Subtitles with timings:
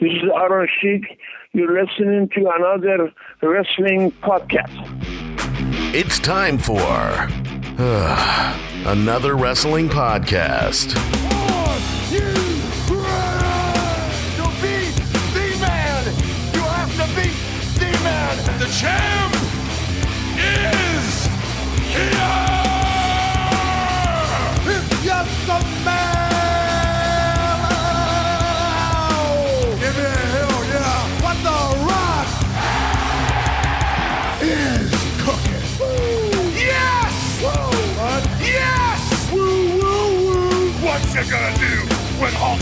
[0.00, 1.18] This is Iron Sheik.
[1.52, 4.70] You're listening to another wrestling podcast.
[5.92, 10.94] It's time for uh, another wrestling podcast.
[10.96, 11.78] Are
[12.14, 12.20] you
[12.94, 13.82] ready
[14.36, 14.94] to beat
[15.34, 16.04] the man?
[16.54, 17.34] You have to beat
[17.80, 18.58] the man.
[18.60, 19.27] The champ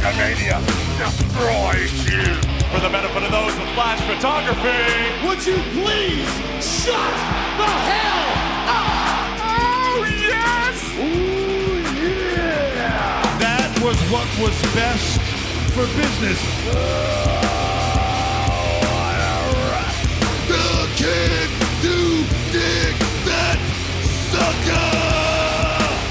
[0.06, 0.62] Hulkamania
[0.98, 2.22] destroys you?
[2.70, 6.30] For the benefit of those with flash photography, would you please
[6.62, 7.14] shut
[7.58, 8.30] the hell
[8.70, 8.86] up?
[9.42, 10.78] Oh yes.
[10.94, 13.38] Ooh yeah.
[13.40, 15.20] That was what was best
[15.74, 16.40] for business.
[20.46, 21.50] The kid
[21.82, 22.22] do
[22.54, 22.94] dig
[23.26, 23.58] that
[24.30, 24.86] sucker.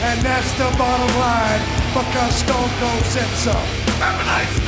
[0.03, 3.84] And that's the bottom line because Stone Cold said so.
[3.97, 4.67] Have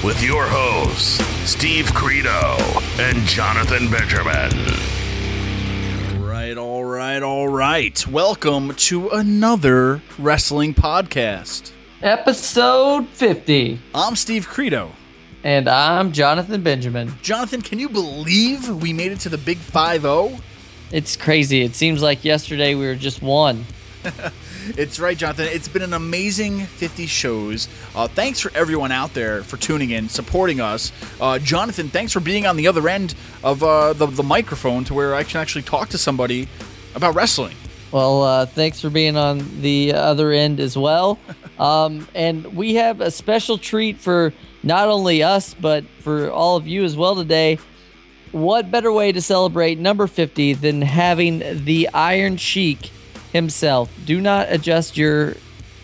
[0.00, 0.06] a.
[0.06, 2.56] With your hosts, Steve Credo
[2.98, 4.50] and Jonathan Benjamin.
[6.18, 8.06] Right, all right, all right.
[8.06, 11.72] Welcome to another wrestling podcast.
[12.00, 13.80] Episode 50.
[13.94, 14.92] I'm Steve Credo.
[15.44, 17.12] And I'm Jonathan Benjamin.
[17.20, 20.38] Jonathan, can you believe we made it to the big 5 0?
[20.90, 21.62] It's crazy.
[21.62, 23.66] It seems like yesterday we were just one.
[24.76, 25.46] It's right, Jonathan.
[25.50, 27.68] It's been an amazing 50 shows.
[27.94, 30.92] Uh, thanks for everyone out there for tuning in, supporting us.
[31.20, 34.94] Uh, Jonathan, thanks for being on the other end of uh, the, the microphone to
[34.94, 36.48] where I can actually talk to somebody
[36.94, 37.56] about wrestling.
[37.92, 41.18] Well, uh, thanks for being on the other end as well.
[41.58, 46.68] Um, and we have a special treat for not only us, but for all of
[46.68, 47.58] you as well today.
[48.30, 52.92] What better way to celebrate number 50 than having the Iron Sheik
[53.32, 53.90] himself?
[54.04, 55.34] Do not adjust your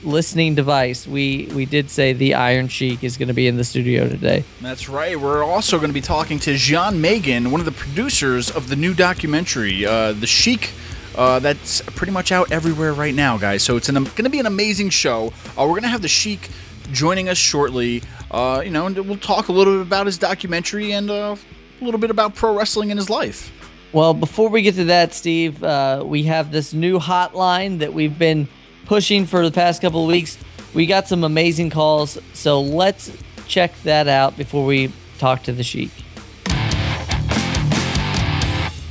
[0.03, 1.07] listening device.
[1.07, 4.45] We we did say the Iron Sheik is going to be in the studio today.
[4.61, 5.19] That's right.
[5.19, 8.77] We're also going to be talking to Jian Magen, one of the producers of the
[8.77, 10.73] new documentary, uh, The Sheik.
[11.17, 13.63] Uh, that's pretty much out everywhere right now, guys.
[13.63, 15.33] So it's going to be an amazing show.
[15.57, 16.51] Uh, we're going to have The Sheik
[16.93, 18.03] joining us shortly.
[18.31, 21.37] Uh, you know, and we'll talk a little bit about his documentary and uh,
[21.81, 23.53] a little bit about pro wrestling in his life.
[23.95, 28.19] Well, before we get to that, Steve, uh, we have this new hotline that we've
[28.19, 28.49] been
[28.87, 30.37] pushing for the past couple of weeks.
[30.75, 33.13] We got some amazing calls, so let's
[33.47, 35.93] check that out before we talk to the Sheik.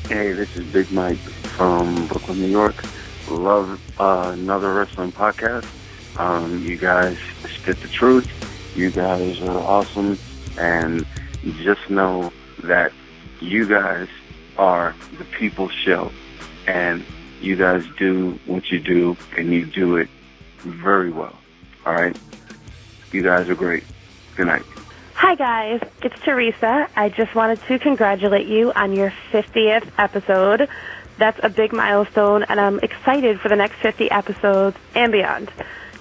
[0.08, 2.82] Hey, this is Big Mike from Brooklyn, New York.
[3.30, 5.68] Love uh, another wrestling podcast.
[6.18, 7.18] Um, you guys
[7.54, 8.30] spit the truth.
[8.74, 10.18] You guys are awesome,
[10.58, 11.06] and
[11.62, 12.32] just know
[12.64, 12.94] that
[13.42, 14.08] you guys
[14.58, 16.12] are the people show,
[16.68, 17.04] and
[17.42, 20.10] you guys do what you do, and you do it
[20.60, 21.36] very well.
[21.86, 22.18] All right,
[23.12, 23.84] you guys are great.
[24.36, 24.64] Good night.
[25.16, 25.82] Hi, guys.
[26.02, 26.90] It's Teresa.
[26.96, 30.68] I just wanted to congratulate you on your 50th episode.
[31.18, 35.52] That's a big milestone, and I'm excited for the next 50 episodes and beyond.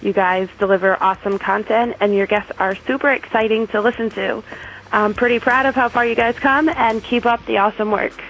[0.00, 4.42] You guys deliver awesome content, and your guests are super exciting to listen to.
[4.90, 8.20] I'm pretty proud of how far you guys come, and keep up the awesome work.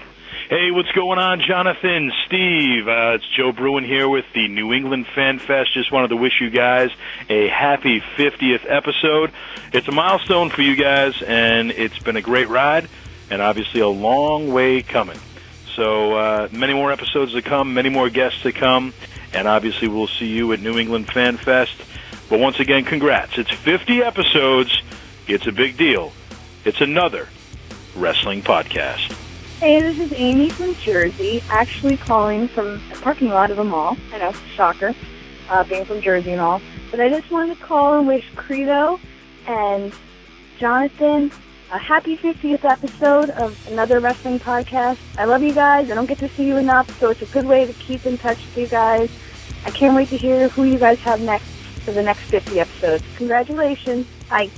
[0.52, 2.86] Hey, what's going on, Jonathan, Steve?
[2.86, 5.72] Uh, it's Joe Bruin here with the New England Fan Fest.
[5.72, 6.90] Just wanted to wish you guys
[7.30, 9.32] a happy 50th episode.
[9.72, 12.86] It's a milestone for you guys, and it's been a great ride,
[13.30, 15.18] and obviously a long way coming.
[15.74, 18.92] So uh, many more episodes to come, many more guests to come,
[19.32, 21.80] and obviously we'll see you at New England Fan Fest.
[22.28, 23.38] But once again, congrats.
[23.38, 24.82] It's 50 episodes.
[25.26, 26.12] It's a big deal.
[26.66, 27.30] It's another
[27.96, 29.21] wrestling podcast.
[29.62, 33.96] Hey, this is Amy from Jersey, actually calling from the parking lot of a mall.
[34.12, 34.92] I know, shocker,
[35.48, 36.60] uh, being from Jersey and all.
[36.90, 38.98] But I just wanted to call and wish Credo
[39.46, 39.92] and
[40.58, 41.30] Jonathan
[41.70, 44.98] a happy 50th episode of another wrestling podcast.
[45.16, 45.92] I love you guys.
[45.92, 48.18] I don't get to see you enough, so it's a good way to keep in
[48.18, 49.10] touch with you guys.
[49.64, 51.46] I can't wait to hear who you guys have next
[51.84, 53.04] for the next 50 episodes.
[53.16, 54.08] Congratulations.
[54.28, 54.50] Bye.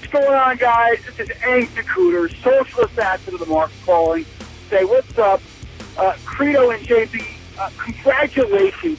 [0.00, 0.98] What's going on, guys?
[1.04, 4.26] This is Hank DeCooter, socialist assassin of the market calling.
[4.68, 5.40] Say, what's up?
[5.96, 7.26] Uh, Credo and JP,
[7.58, 8.98] uh, congratulations.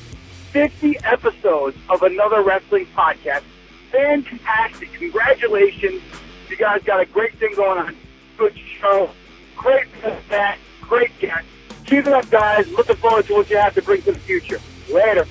[0.52, 3.44] 50 episodes of another wrestling podcast.
[3.92, 4.92] Fantastic.
[4.94, 6.02] Congratulations.
[6.50, 7.96] You guys got a great thing going on.
[8.38, 9.12] Good show.
[9.56, 9.86] Great
[10.30, 10.58] that.
[10.82, 11.46] Great guest.
[11.86, 12.68] Keep it up, guys.
[12.72, 14.60] Looking forward to what you have to bring to the future.
[14.92, 15.26] Later.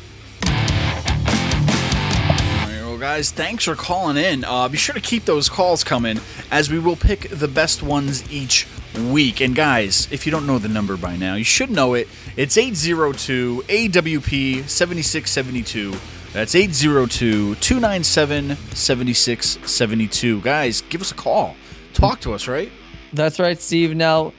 [3.18, 4.44] Guys, thanks for calling in.
[4.44, 6.20] Uh, be sure to keep those calls coming
[6.50, 8.66] as we will pick the best ones each
[9.00, 9.40] week.
[9.40, 12.08] And, guys, if you don't know the number by now, you should know it.
[12.36, 15.94] It's 802 AWP 7672.
[16.32, 20.40] That's 802 297 7672.
[20.42, 21.56] Guys, give us a call.
[21.94, 22.70] Talk to us, right?
[23.12, 23.96] That's right, Steve.
[23.96, 24.32] Now,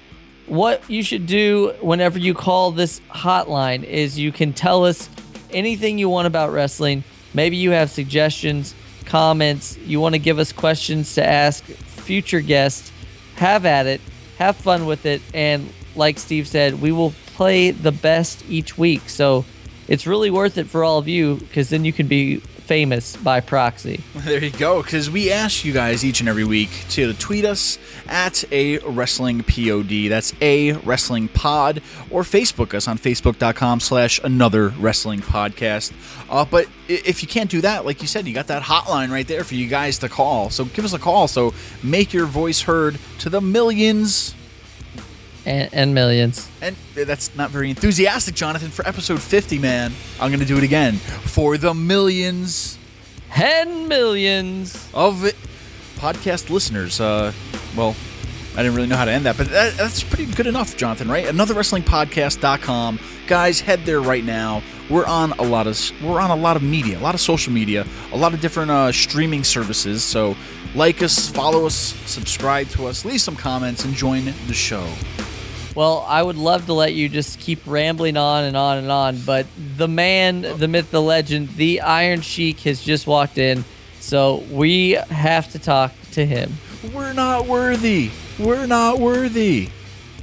[0.46, 5.10] what you should do whenever you call this hotline is you can tell us
[5.52, 7.04] anything you want about wrestling.
[7.34, 8.76] Maybe you have suggestions,
[9.06, 12.92] comments, you want to give us questions to ask future guests.
[13.36, 14.02] Have at it,
[14.40, 19.10] have fun with it, and like Steve said, we will play the best each week.
[19.10, 19.46] So
[19.88, 23.40] it's really worth it for all of you because then you can be famous by
[23.40, 24.04] proxy.
[24.30, 24.84] There you go.
[24.84, 29.42] Because we ask you guys each and every week to tweet us at a wrestling
[29.42, 29.88] pod.
[29.88, 31.82] That's a wrestling pod,
[32.12, 35.94] or Facebook us on facebook.com slash another wrestling podcast.
[36.30, 39.28] Uh, but if you can't do that, like you said, you got that hotline right
[39.28, 40.52] there for you guys to call.
[40.52, 41.28] So give us a call.
[41.28, 44.36] So make your voice heard to the millions.
[45.46, 46.50] And, and millions.
[46.62, 49.94] And that's not very enthusiastic, Jonathan, for episode 50, man.
[50.20, 50.96] I'm going to do it again.
[50.96, 52.78] For the millions.
[53.36, 54.90] And millions.
[54.94, 55.36] Of it,
[55.96, 57.00] podcast listeners.
[57.00, 57.32] Uh,
[57.76, 57.96] well,
[58.56, 61.10] I didn't really know how to end that, but that, that's pretty good enough, Jonathan,
[61.10, 61.26] right?
[61.26, 63.00] AnotherWrestlingPodcast.com.
[63.28, 64.64] Guys, head there right now.
[64.90, 67.54] We're on a lot of we're on a lot of media, a lot of social
[67.54, 70.04] media, a lot of different uh, streaming services.
[70.04, 70.36] So
[70.76, 71.76] like us, follow us,
[72.06, 74.88] subscribe to us, leave some comments, and join the show.
[75.76, 79.18] Well, I would love to let you just keep rambling on and on and on,
[79.26, 79.46] but
[79.78, 83.64] the man, the myth, the legend, the Iron Sheik has just walked in,
[84.00, 86.52] so we have to talk to him.
[86.94, 88.12] We're not worthy.
[88.40, 89.70] We're not worthy.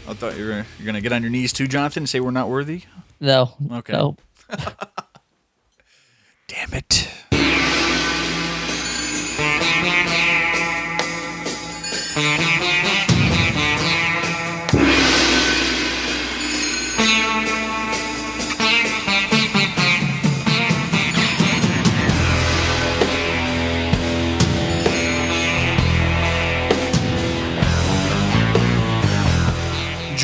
[0.08, 2.30] I thought you were you're gonna get on your knees too, Jonathan, and say we're
[2.30, 2.82] not worthy.
[3.20, 3.54] No.
[3.72, 3.92] Okay.
[3.92, 4.16] No.
[6.48, 7.08] Damn it.
[12.16, 12.55] Thank you.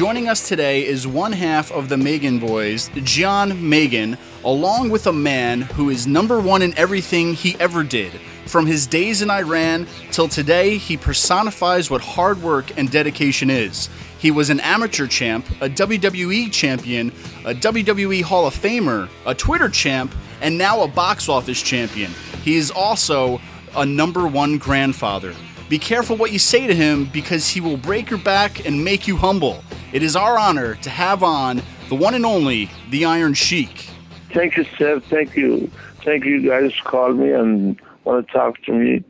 [0.02, 5.12] Joining us today is one half of the Magen Boys, Jian Magen, along with a
[5.12, 8.10] man who is number one in everything he ever did.
[8.46, 13.88] From his days in Iran till today, he personifies what hard work and dedication is.
[14.18, 17.10] He was an amateur champ, a WWE champion,
[17.44, 22.10] a WWE Hall of Famer, a Twitter champ, and now a box office champion.
[22.42, 23.40] He is also
[23.76, 25.32] a number one grandfather.
[25.68, 29.06] Be careful what you say to him because he will break your back and make
[29.06, 29.62] you humble.
[29.92, 31.60] It is our honor to have on
[31.90, 33.90] the one and only, the Iron Sheik.
[34.32, 35.00] Thank you, sir.
[35.00, 35.70] Thank you.
[36.02, 39.04] Thank you guys called me and want to talk to me.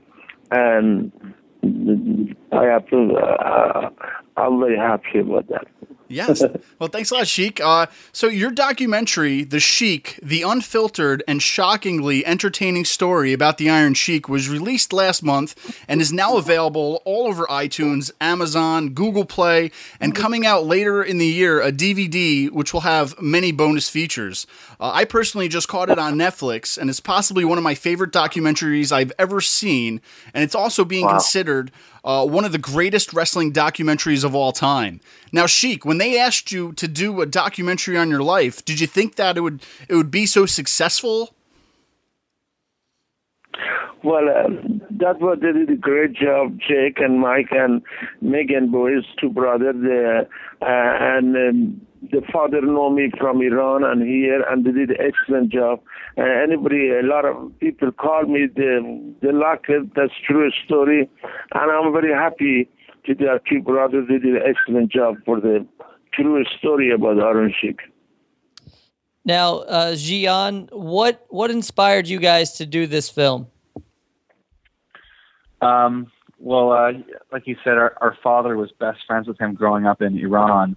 [0.51, 1.13] And
[2.51, 3.91] I have to, uh,
[4.37, 5.69] I'm very happy about that.
[6.13, 6.43] Yes.
[6.79, 7.61] Well, thanks a lot, Sheik.
[7.61, 13.95] Uh, so, your documentary, The Sheik, the unfiltered and shockingly entertaining story about the Iron
[13.95, 19.71] Sheik, was released last month and is now available all over iTunes, Amazon, Google Play,
[20.01, 24.45] and coming out later in the year, a DVD which will have many bonus features.
[24.81, 28.11] Uh, I personally just caught it on Netflix, and it's possibly one of my favorite
[28.11, 30.01] documentaries I've ever seen.
[30.35, 31.13] And it's also being Wow.
[31.13, 31.71] considered
[32.05, 35.01] uh, one of the greatest wrestling documentaries of all time.
[35.33, 38.87] Now, Sheik, when they asked you to do a documentary on your life, did you
[38.87, 41.35] think that it would it would be so successful?
[44.05, 44.49] Well, uh,
[44.99, 47.83] that was they did a great job, Jake and Mike and
[48.21, 54.43] Magen boys, two brothers, uh, and um, the father know me from Iran and here,
[54.49, 55.81] and they did an excellent job.
[56.19, 61.09] Uh, anybody, a lot of people call me, the they like it, that's true story,
[61.55, 62.69] and I'm very happy
[63.07, 64.07] to their two brothers.
[64.09, 65.67] They did an excellent job for the
[66.13, 67.81] true story about Iron Sheik.
[69.25, 73.47] Now, uh, Jian, what what inspired you guys to do this film?
[75.61, 76.93] Um, well, uh,
[77.31, 80.77] like you said, our, our father was best friends with him growing up in Iran,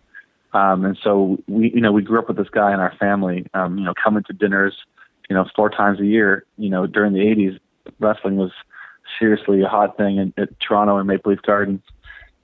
[0.56, 3.46] um, and so we, you know, we grew up with this guy in our family.
[3.54, 4.74] Um, you know, coming to dinners,
[5.30, 6.46] you know, four times a year.
[6.58, 7.60] You know, during the '80s,
[8.00, 8.52] wrestling was
[9.20, 11.82] seriously a hot thing in, at Toronto and Maple Leaf Gardens,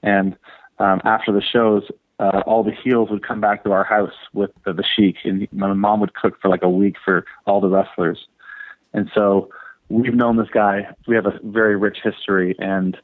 [0.02, 0.36] and
[0.78, 1.84] um, after the shows,
[2.20, 5.48] uh, all the heels would come back to our house with the, the Sheik, and
[5.50, 8.26] my mom would cook for like a week for all the wrestlers,
[8.92, 9.48] and so
[9.88, 10.86] we've known this guy.
[11.06, 12.94] We have a very rich history, and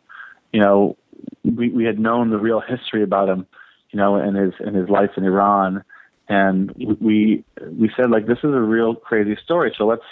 [0.53, 0.99] you know,
[1.45, 3.47] we we had known the real history about him,
[3.91, 5.85] you know, and his and his life in Iran,
[6.29, 9.75] and we we said like this is a real crazy story.
[9.77, 10.03] So let's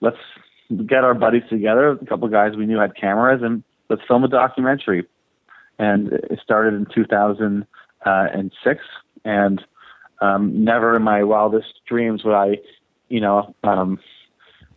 [0.00, 0.18] let's
[0.86, 4.24] get our buddies together, a couple of guys we knew had cameras, and let's film
[4.24, 5.06] a documentary.
[5.78, 8.80] And it started in 2006,
[9.24, 9.64] and
[10.20, 12.58] um, never in my wildest dreams would I,
[13.08, 14.00] you know, um,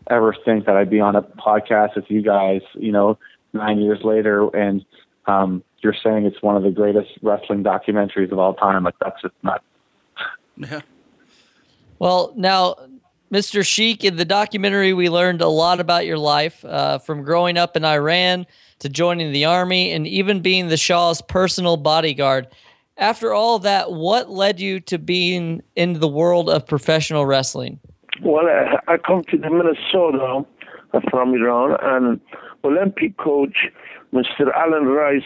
[0.09, 3.17] ever think that I'd be on a podcast with you guys, you know,
[3.53, 4.85] nine years later, and
[5.27, 8.83] um, you're saying it's one of the greatest wrestling documentaries of all time.
[8.83, 9.63] Like that's just not.
[10.57, 10.81] Yeah.
[11.99, 12.75] Well, now,
[13.31, 13.65] Mr.
[13.65, 17.77] Sheik, in the documentary, we learned a lot about your life uh, from growing up
[17.77, 18.45] in Iran
[18.79, 22.47] to joining the army and even being the Shah's personal bodyguard.
[22.97, 27.79] After all that, what led you to being in the world of professional wrestling?
[28.21, 30.45] Well, I, I come to the Minnesota
[30.93, 32.19] uh, from Iran, and
[32.63, 33.67] Olympic coach
[34.13, 34.51] Mr.
[34.55, 35.23] Alan Rice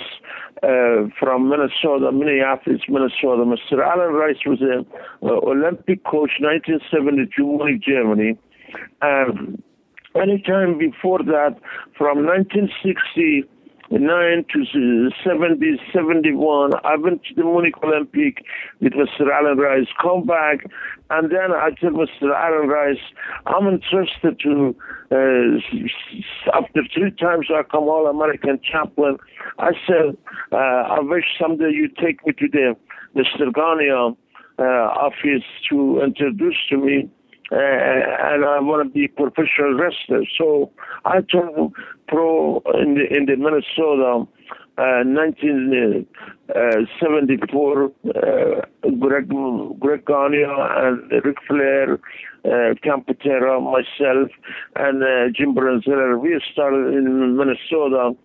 [0.63, 3.44] uh, from Minnesota, Minneapolis, Minnesota.
[3.44, 3.84] Mr.
[3.84, 4.86] Alan Rice was an
[5.24, 8.38] Olympic coach 1972 Munich, Germany.
[9.01, 9.62] And
[10.15, 11.56] anytime before that,
[11.98, 13.44] from 1960
[13.92, 16.72] 9 to 70, 71.
[16.84, 18.44] I went to the Munich Olympic
[18.82, 19.32] with Mr.
[19.32, 20.65] Alan Rice, come back,
[21.12, 22.34] and then I told Mr.
[22.36, 22.98] Alan Rice,
[23.46, 24.75] I'm interested to,
[25.12, 29.18] uh, after three times I come All American champion,
[29.60, 30.18] I said,
[30.51, 32.75] uh, I wish someday you take me to the
[33.15, 33.54] Mr.
[33.54, 34.18] Gagne
[34.58, 37.10] uh, office to introduce to me
[37.52, 40.24] and I want to be professional wrestler.
[40.38, 40.72] So
[41.06, 41.74] I turned
[42.08, 44.28] pro in the in the Minnesota.
[44.78, 47.90] Uh, 1974, uh,
[49.00, 49.30] Greg,
[49.80, 51.98] Greg Gagne and Ric Flair,
[52.44, 54.30] uh, Ken Patera, myself,
[54.75, 58.18] and uh, Jim Brunzell, we started in Minnesota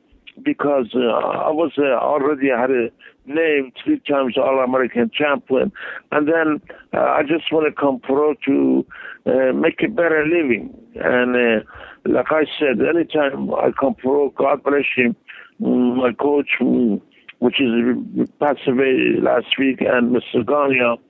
[0.45, 2.89] because uh, I was uh, already had a
[3.27, 5.73] name three times All American champion,
[6.13, 6.61] and then
[6.95, 8.87] uh, I just want to come pro to
[9.27, 10.75] uh, make a better living.
[10.97, 11.65] And uh,
[12.07, 15.15] like I said, anytime I come pro, God bless him,
[15.61, 17.01] mm, my coach, mm,
[17.39, 20.45] which is passed away last week, and Mr.
[20.47, 21.01] Gagne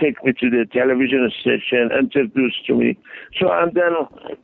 [0.00, 2.98] take me to the television station, introduced to me.
[3.38, 4.38] So and then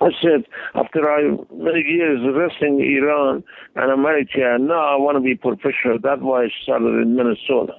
[0.00, 1.22] I said, after I
[1.52, 3.44] many years wrestling Iran
[3.76, 5.98] and America, now I want to be professional.
[6.02, 7.74] That's why I started in Minnesota.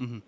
[0.00, 0.18] Mm-hmm.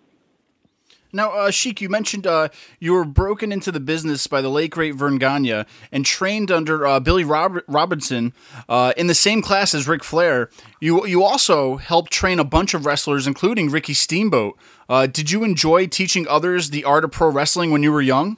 [1.15, 2.49] Now, uh, Sheik, you mentioned uh,
[2.79, 6.87] you were broken into the business by the late great Verne Gagne and trained under
[6.87, 8.33] uh, Billy Rob- Robinson
[8.67, 10.49] uh, in the same class as Ric Flair.
[10.81, 14.57] You you also helped train a bunch of wrestlers, including Ricky Steamboat.
[14.89, 18.37] Uh, did you enjoy teaching others the art of pro wrestling when you were young?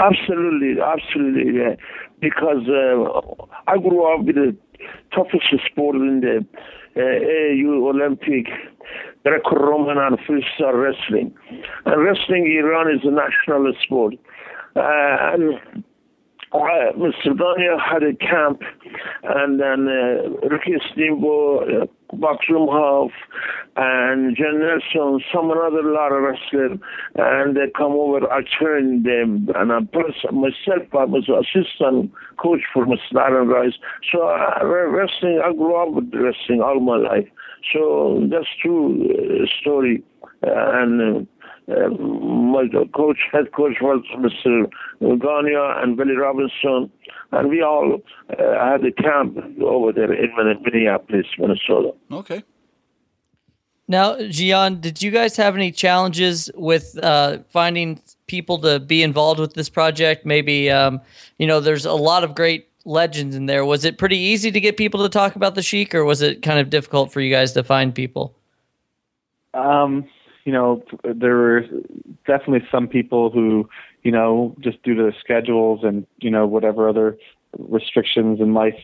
[0.00, 1.74] Absolutely, absolutely, yeah.
[2.20, 4.56] Because uh, I grew up with the
[5.14, 6.44] toughest sport in the
[6.96, 8.46] uh, AAU Olympic,
[9.24, 11.34] Greco-Roman and freestyle wrestling.
[11.86, 14.14] And wrestling Iran is a national sport.
[14.74, 14.80] Uh,
[15.34, 15.84] and
[16.52, 17.36] uh, Mr.
[17.36, 18.60] Daniel had a camp,
[19.22, 21.86] and then uh, Ricky Steamboat, uh,
[23.76, 26.78] and Nelson, some another lot of wrestlers,
[27.16, 28.30] and they come over.
[28.30, 33.16] I trained them, and I plus myself, I was assistant coach for Mr.
[33.16, 33.74] Alan Rice.
[34.12, 37.28] So uh, wrestling, I grew up with wrestling all my life.
[37.72, 40.02] So that's true uh, story,
[40.42, 41.26] and.
[41.26, 41.26] Uh,
[41.68, 44.68] uh, my coach, head coach was Mr.
[45.00, 46.90] Gagne and Billy Robinson,
[47.30, 48.00] and we all
[48.30, 50.30] uh, had a camp over there in
[50.64, 51.92] Minneapolis, Minnesota.
[52.10, 52.42] Okay.
[53.92, 59.38] Now, Jian, did you guys have any challenges with uh, finding people to be involved
[59.38, 60.24] with this project?
[60.24, 60.98] Maybe, um,
[61.38, 63.66] you know, there's a lot of great legends in there.
[63.66, 66.40] Was it pretty easy to get people to talk about the Sheik, or was it
[66.40, 68.34] kind of difficult for you guys to find people?
[69.52, 70.08] Um,
[70.46, 71.66] you know, there were
[72.26, 73.68] definitely some people who,
[74.04, 77.18] you know, just due to their schedules and, you know, whatever other
[77.58, 78.80] restrictions in life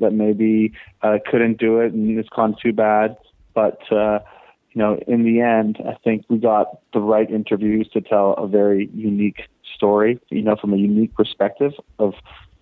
[0.00, 3.16] that maybe uh, couldn't do it and it's gone too bad.
[3.54, 4.18] But, uh,
[4.72, 8.46] you know, in the end, I think we got the right interviews to tell a
[8.46, 9.42] very unique
[9.74, 12.14] story, you know, from a unique perspective of,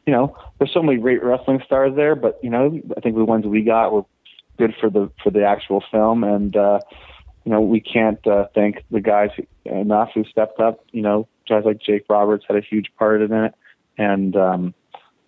[0.07, 3.25] you know, there's so many great wrestling stars there, but, you know, I think the
[3.25, 4.05] ones we got were
[4.57, 6.25] good for the, for the actual film.
[6.25, 6.81] And, uh,
[7.45, 9.31] you know, we can't uh, thank the guys
[9.65, 10.85] enough who stepped up.
[10.93, 13.55] You know, guys like Jake Roberts had a huge part in it,
[13.97, 14.75] and um,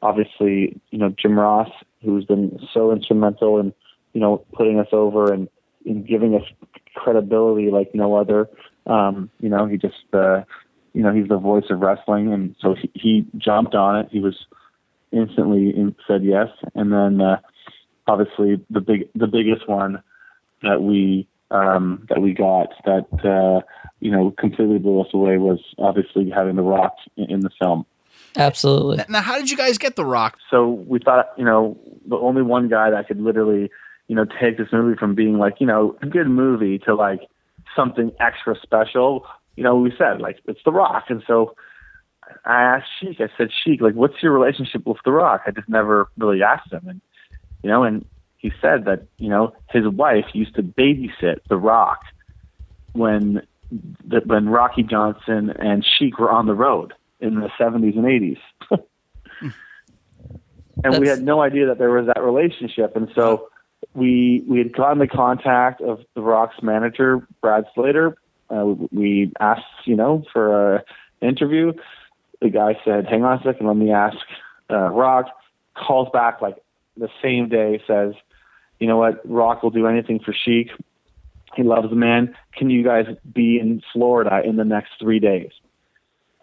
[0.02, 1.70] obviously, you know, Jim Ross,
[2.02, 3.72] who's been so instrumental in,
[4.12, 5.48] you know, putting us over and
[5.84, 6.42] in giving us
[6.94, 8.48] credibility like no other.
[8.86, 10.42] Um, you know, he just, uh,
[10.92, 14.08] you know, he's the voice of wrestling, and so he, he jumped on it.
[14.10, 14.36] He was
[15.12, 17.40] instantly in, said yes, and then uh,
[18.06, 20.02] obviously the big, the biggest one
[20.62, 23.66] that we um, that we got that uh,
[24.00, 27.86] you know completely blew us away was obviously having The Rock in, in the film.
[28.36, 29.04] Absolutely.
[29.08, 30.38] Now, how did you guys get The Rock?
[30.50, 33.70] So we thought, you know, the only one guy that could literally,
[34.10, 37.20] you know, take this movie from being like, you know, a good movie to like
[37.76, 39.24] something extra special.
[39.54, 41.54] You know, we said like it's The Rock, and so
[42.44, 43.20] I asked Sheik.
[43.20, 45.42] I said, Sheik, like, what's your relationship with The Rock?
[45.46, 47.00] I just never really asked him, and
[47.62, 48.04] you know, and
[48.36, 52.00] he said that you know his wife used to babysit The Rock
[52.94, 58.06] when the, when Rocky Johnson and Sheik were on the road in the 70s and
[58.06, 59.52] 80s.
[60.82, 62.96] and we had no idea that there was that relationship.
[62.96, 63.49] And so
[63.94, 68.16] we we had gotten the contact of the Rock's manager, Brad Slater.
[68.48, 70.84] Uh, we asked, you know, for a
[71.20, 71.72] interview.
[72.40, 74.16] The guy said, "Hang on a second, let me ask."
[74.70, 75.26] Uh, Rock
[75.74, 76.56] calls back like
[76.96, 78.14] the same day, says,
[78.78, 79.20] "You know what?
[79.28, 80.70] Rock will do anything for Sheik.
[81.56, 82.36] He loves the man.
[82.56, 85.50] Can you guys be in Florida in the next three days?"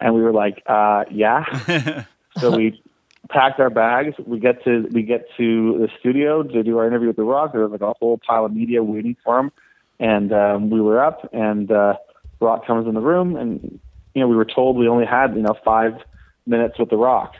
[0.00, 2.04] And we were like, uh, "Yeah."
[2.38, 2.80] so we
[3.28, 4.14] packed our bags.
[4.24, 7.52] We get to we get to the studio to do our interview with The Rock.
[7.52, 9.52] There was like a whole pile of media waiting for him,
[9.98, 11.28] and um, we were up.
[11.32, 11.94] And uh,
[12.40, 13.80] Rock comes in the room, and
[14.14, 15.94] you know we were told we only had you know five
[16.46, 17.34] minutes with The Rock,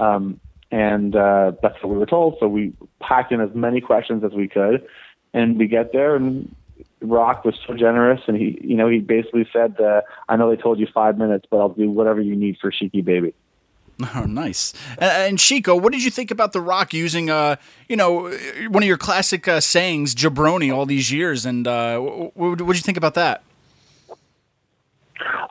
[0.00, 0.40] um,
[0.70, 2.36] and uh, that's what we were told.
[2.40, 4.86] So we packed in as many questions as we could,
[5.32, 6.54] and we get there and.
[7.02, 10.00] Rock was so generous, and he, you know, he basically said, uh,
[10.30, 13.04] "I know they told you five minutes, but I'll do whatever you need for Sheiky
[13.04, 13.34] Baby."
[14.14, 14.74] Oh, nice.
[14.98, 17.56] And, Chico, what did you think about The Rock using, uh,
[17.88, 18.30] you know,
[18.68, 21.46] one of your classic uh, sayings, jabroni, all these years?
[21.46, 23.42] And uh, what did you think about that?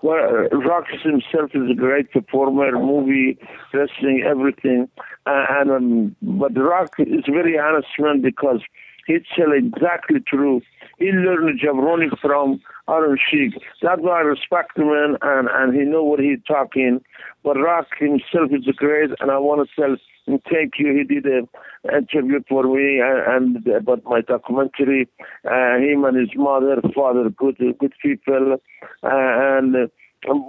[0.03, 3.39] Well, uh, Rock himself is a great performer, movie,
[3.73, 4.89] wrestling, everything.
[5.25, 8.61] Uh, and um, but Rock is very honest man because
[9.07, 10.61] he tell exactly true.
[10.99, 13.53] He learned jabroni from Iron Sheik.
[13.81, 17.01] That's why I respect him, man, and and he know what he's talking.
[17.43, 19.95] But Rock himself is great, and I want to tell
[20.27, 20.93] him thank you.
[20.93, 21.47] He did an
[21.91, 25.07] interview for me and, and about my documentary.
[25.43, 28.57] Uh, him and his mother, father, good good people,
[29.03, 29.75] uh, and.
[29.75, 29.87] Uh,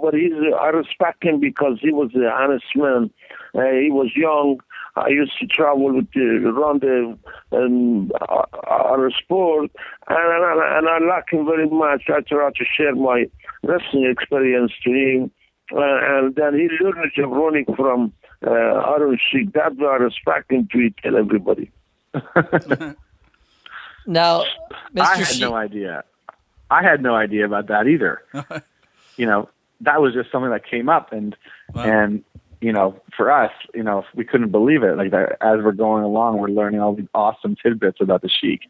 [0.01, 3.11] but he's, I respect him because he was an honest man.
[3.53, 4.59] Uh, he was young.
[5.05, 7.17] I used to travel with the, around the
[7.51, 9.71] um, our sport,
[10.07, 12.03] and, and, and I like him very much.
[12.09, 13.25] I try to share my
[13.63, 15.31] wrestling experience to him,
[15.73, 18.13] uh, and then he learned jabroni from
[18.45, 19.53] uh, Iron Sheik.
[19.53, 21.71] That's why I respect him to tell everybody.
[24.07, 24.43] now,
[24.93, 25.01] Mr.
[25.01, 26.03] I had Sheik- no idea.
[26.69, 28.21] I had no idea about that either.
[29.17, 29.49] you know,
[29.81, 31.35] that was just something that came up, and
[31.75, 32.23] and
[32.61, 34.97] you know, for us, you know, we couldn't believe it.
[34.97, 38.61] Like that, as we're going along, we're learning all these awesome tidbits about the Sheik.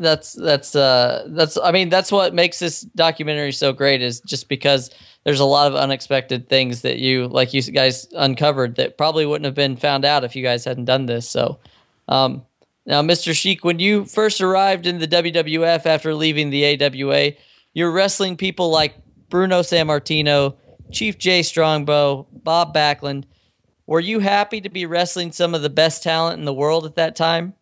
[0.00, 4.48] that's that's uh that's i mean that's what makes this documentary so great is just
[4.48, 4.90] because
[5.24, 9.44] there's a lot of unexpected things that you like you guys uncovered that probably wouldn't
[9.44, 11.58] have been found out if you guys hadn't done this so
[12.08, 12.42] um
[12.86, 17.32] now mr sheik when you first arrived in the wwf after leaving the awa
[17.74, 18.94] you're wrestling people like
[19.28, 20.54] bruno sammartino
[20.92, 23.24] chief jay strongbow bob backlund
[23.86, 26.94] were you happy to be wrestling some of the best talent in the world at
[26.94, 27.54] that time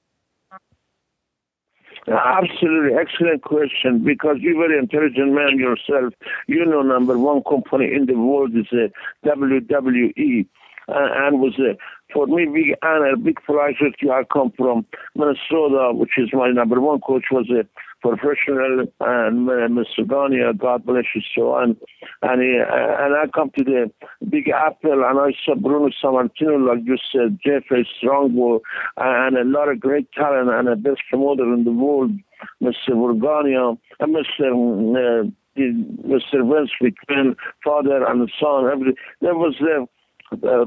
[2.11, 4.03] Absolutely, excellent question.
[4.03, 6.15] Because you're a very intelligent man yourself.
[6.47, 8.91] You know, number one company in the world is a
[9.27, 10.47] WWE,
[10.89, 11.77] uh, and was a
[12.13, 16.81] for me big honor, big pleasure to I come from Minnesota, which is my number
[16.81, 17.67] one coach was a
[18.01, 20.07] professional and uh, Mr.
[20.07, 21.77] Gagne, God bless you so on.
[22.23, 23.91] And uh, and I come to the
[24.29, 28.61] Big Apple and I saw Bruno Sammartino, like you said, Chief Jay Strongbow,
[28.97, 32.13] and a lot of great talent and the best promoter in the world,
[32.63, 32.91] Mr.
[32.91, 35.25] Verne Gagne, and Mr.
[35.25, 36.39] Uh, Mr.
[36.49, 37.35] Vince McMahon,
[37.65, 38.71] father and son.
[38.71, 40.67] Every, there was uh, uh,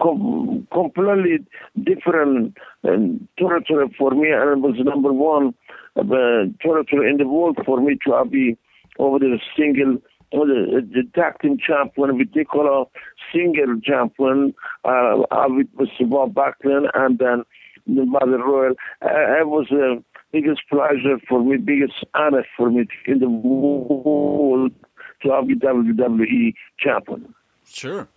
[0.00, 1.38] com- completely
[1.82, 5.54] different um, territory for me, and it was number one
[5.96, 6.02] uh,
[6.60, 8.56] territory in the world for me to be
[8.98, 9.96] over the single.
[10.32, 12.84] uh, The, the tag team champion, particular
[13.32, 14.54] single champion,
[14.84, 16.08] uh, with Mr.
[16.08, 17.44] Bob Backlund, and then
[17.86, 18.74] the Mother Royal.
[19.02, 20.02] Uh, it was the
[20.32, 24.72] biggest pleasure for me, biggest honor for me in the world
[25.22, 27.34] to have the WWE champion.
[27.66, 28.08] Sure.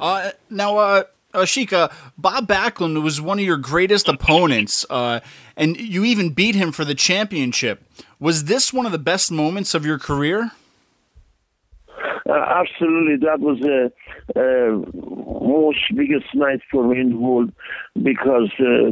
[0.00, 5.20] Uh, now, uh, uh, Sheikah, Bob Backlund was one of your greatest opponents, uh,
[5.56, 7.82] and you even beat him for the championship.
[8.20, 10.52] Was this one of the best moments of your career?
[12.28, 13.92] Uh, Uh, absolutely, that was the
[14.34, 17.52] uh, most biggest night for me in the world
[18.02, 18.90] because uh,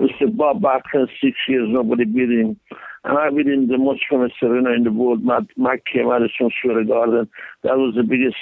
[0.00, 0.34] Mr.
[0.36, 2.58] Bob Backlund, six years, nobody beat him.
[3.04, 6.02] And I beat him the most famous arena in the world, Mike, Mike K.
[6.02, 7.28] Madison Square Garden.
[7.62, 8.36] That was the biggest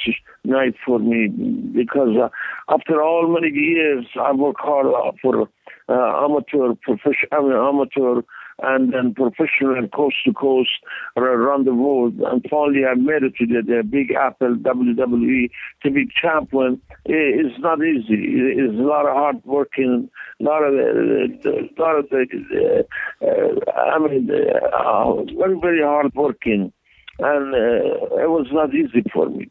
[0.45, 2.29] night for me because uh,
[2.73, 4.87] after all many years, I worked hard
[5.21, 5.49] for
[5.89, 8.23] uh, amateur, professional, I mean, amateur
[8.63, 10.71] and then professional and coast to coast
[11.17, 12.15] around the world.
[12.21, 15.51] And finally, I made it to the, the Big Apple WWE
[15.83, 16.81] to be champion.
[17.05, 18.55] It's not easy.
[18.59, 20.09] It's a lot of hard working,
[20.41, 22.87] a lot of, uh, a lot of the,
[23.23, 26.73] uh, uh, I mean, uh, very, very hard working.
[27.19, 29.51] And uh, it was not easy for me.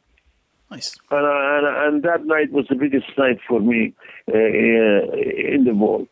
[0.71, 0.97] Nice.
[1.11, 3.93] And, and, and that night was the biggest night for me
[4.33, 6.07] uh, in the world.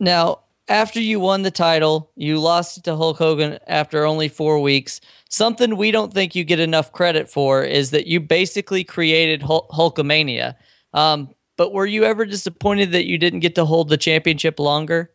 [0.00, 0.40] Now,
[0.72, 5.02] after you won the title, you lost it to Hulk Hogan after only four weeks.
[5.28, 9.68] Something we don't think you get enough credit for is that you basically created Hul-
[9.70, 10.54] Hulkamania.
[10.94, 15.10] Um, but were you ever disappointed that you didn't get to hold the championship longer?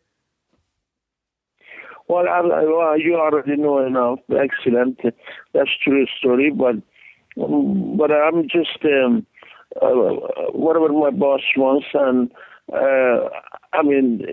[2.06, 4.20] Well, I, well you already know enough.
[4.30, 5.00] Excellent.
[5.54, 6.50] That's true story.
[6.50, 6.76] But
[7.36, 9.26] but I'm just um,
[9.82, 9.88] uh,
[10.52, 12.30] whatever my boss wants, and
[12.72, 13.28] uh,
[13.72, 14.24] I mean,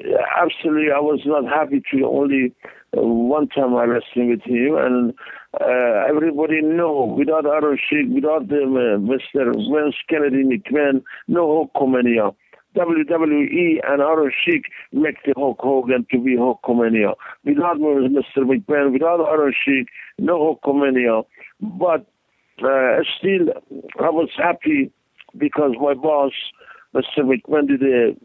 [0.42, 2.54] absolutely, I was not happy to only
[2.98, 5.14] uh, one time I wrestling with him, and
[5.60, 9.54] uh, everybody know without Iron Sheik, without them, uh, Mr.
[9.54, 12.34] Vince Kennedy McMahon, no Hulkamania.
[12.76, 17.14] WWE and Iron Sheik make the Hulk Hogan to be Hulkamania.
[17.44, 18.40] Without Mr.
[18.40, 19.88] McMahon, without Aaron Sheik,
[20.20, 21.24] no Hulkamania.
[21.62, 22.06] But
[22.64, 23.54] uh, still,
[24.00, 24.92] I was happy
[25.38, 26.32] because my boss,
[26.94, 27.20] Mr.
[27.20, 28.16] McMahon, did a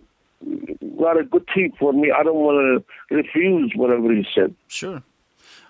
[0.99, 2.13] got a good team for me.
[2.17, 4.55] I don't want to refuse whatever he said.
[4.69, 5.03] Sure.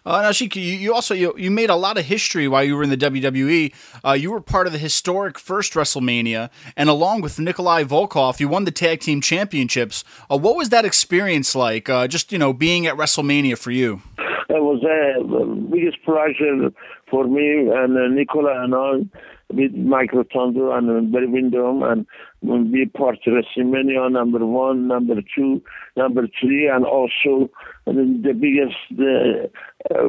[0.04, 2.74] Uh, now, Sheik, you, you also you, you made a lot of history while you
[2.74, 3.72] were in the WWE.
[4.02, 8.48] Uh, you were part of the historic first WrestleMania, and along with Nikolai Volkov, you
[8.48, 10.02] won the tag team championships.
[10.30, 11.90] Uh, what was that experience like?
[11.90, 14.00] Uh, just you know, being at WrestleMania for you.
[14.48, 16.72] It was uh, the biggest pleasure
[17.10, 19.18] for me and uh, Nicola and I
[19.52, 25.62] with Mike Rotundo and Barry Windham and be part of WrestleMania number one, number two,
[25.96, 27.50] number three, and also
[27.86, 29.50] the biggest, the
[29.94, 30.08] uh,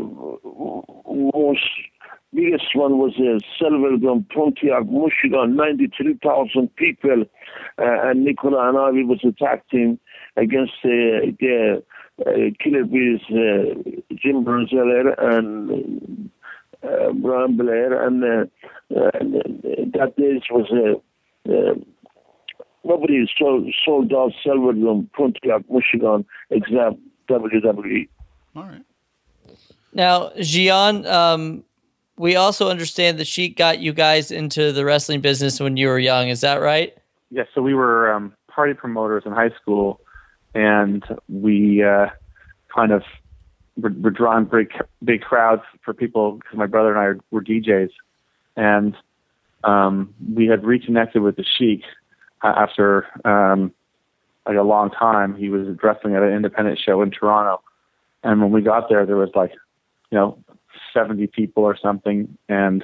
[1.36, 1.66] most
[2.34, 7.26] biggest one was uh, Silverdome, Pontiac, Michigan, 93,000 people,
[7.78, 10.00] uh, and Nicola and I, was attacking
[10.38, 11.84] against uh, the
[12.26, 12.32] uh,
[12.64, 13.74] Killer Bees, uh,
[14.16, 16.30] Jim Brunzell and
[16.84, 18.46] uh, Brian Blair, and uh,
[18.96, 19.12] uh,
[19.94, 21.74] that day was uh, uh,
[22.84, 26.98] nobody sold, sold out Silverdome, Pontiac, Michigan, except
[27.30, 28.08] WWE.
[28.56, 28.86] All right.
[29.94, 31.64] Now, Jian, um,
[32.18, 36.00] we also understand that she got you guys into the wrestling business when you were
[36.00, 36.30] young.
[36.30, 36.96] Is that right?
[37.30, 37.44] Yeah.
[37.54, 40.02] So we were um, party promoters in high school,
[40.54, 42.08] and we uh,
[42.74, 43.04] kind of
[43.82, 44.72] were, were drawing big
[45.04, 47.92] big crowds for people because my brother and I were DJs,
[48.56, 48.96] and
[49.64, 51.84] um, we had reconnected with the Sheik
[52.44, 53.74] after um,
[54.46, 55.36] like a long time.
[55.36, 57.62] He was wrestling at an independent show in Toronto,
[58.24, 59.52] and when we got there, there was like,
[60.12, 60.38] you know,
[60.94, 62.84] seventy people or something, and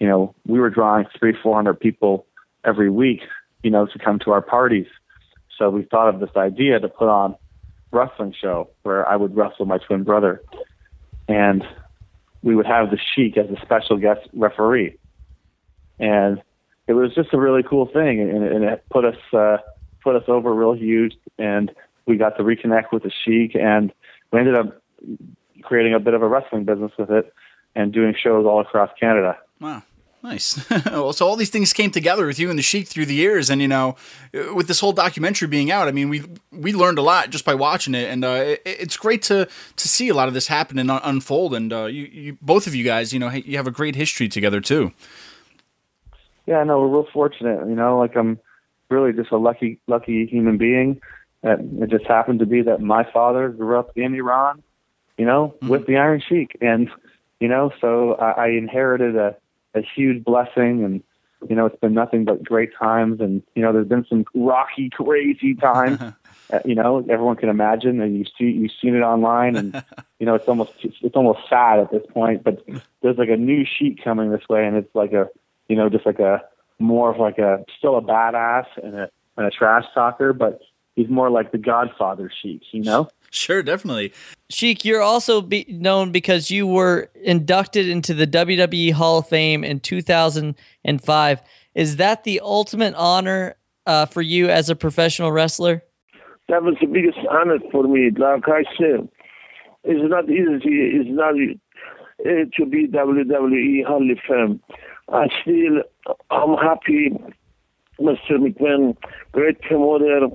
[0.00, 2.26] you know, we were drawing three, four hundred people
[2.64, 3.22] every week,
[3.62, 4.86] you know, to come to our parties.
[5.56, 7.36] So we thought of this idea to put on
[7.90, 10.42] wrestling show where I would wrestle my twin brother,
[11.28, 11.64] and
[12.42, 14.96] we would have the Sheik as a special guest referee,
[15.98, 16.42] and
[16.86, 19.58] it was just a really cool thing, and, and it put us uh,
[20.02, 21.74] put us over real huge, and
[22.06, 23.92] we got to reconnect with the Sheik, and
[24.32, 24.80] we ended up
[25.62, 27.32] creating a bit of a wrestling business with it,
[27.74, 29.36] and doing shows all across Canada.
[29.60, 29.82] Wow.
[30.26, 30.68] Nice.
[30.86, 33.48] well, so all these things came together with you and the Sheik through the years,
[33.48, 33.94] and you know,
[34.54, 37.54] with this whole documentary being out, I mean, we we learned a lot just by
[37.54, 40.80] watching it, and uh, it, it's great to to see a lot of this happen
[40.80, 41.54] and unfold.
[41.54, 44.28] And uh, you, you, both of you guys, you know, you have a great history
[44.28, 44.90] together too.
[46.46, 47.60] Yeah, no, we're real fortunate.
[47.68, 48.40] You know, like I'm
[48.88, 51.00] really just a lucky lucky human being.
[51.42, 54.64] That it just happened to be that my father grew up in Iran,
[55.18, 55.68] you know, mm-hmm.
[55.68, 56.90] with the Iron Sheik, and
[57.38, 59.36] you know, so I, I inherited a
[59.76, 61.02] a huge blessing and
[61.48, 64.90] you know it's been nothing but great times and you know there's been some rocky
[64.90, 66.00] crazy times.
[66.52, 69.82] Uh, you know everyone can imagine and you see you've seen it online and
[70.20, 72.64] you know it's almost it's almost sad at this point but
[73.02, 75.28] there's like a new sheet coming this way and it's like a
[75.68, 76.40] you know just like a
[76.78, 80.60] more of like a still a badass and a and a trash talker but
[80.94, 84.12] he's more like the godfather Sheik you know Sure, definitely.
[84.48, 89.64] Sheik, you're also be known because you were inducted into the WWE Hall of Fame
[89.64, 91.42] in 2005.
[91.74, 95.82] Is that the ultimate honor uh, for you as a professional wrestler?
[96.48, 98.10] That was the biggest honor for me.
[98.16, 99.08] Like I said,
[99.84, 100.60] it's not easy.
[100.64, 104.60] It's not uh, to be WWE Hall of Fame.
[105.12, 105.82] I still,
[106.30, 107.10] I'm happy.
[108.00, 108.32] Mr.
[108.32, 108.96] McMahon,
[109.32, 110.28] great promoter,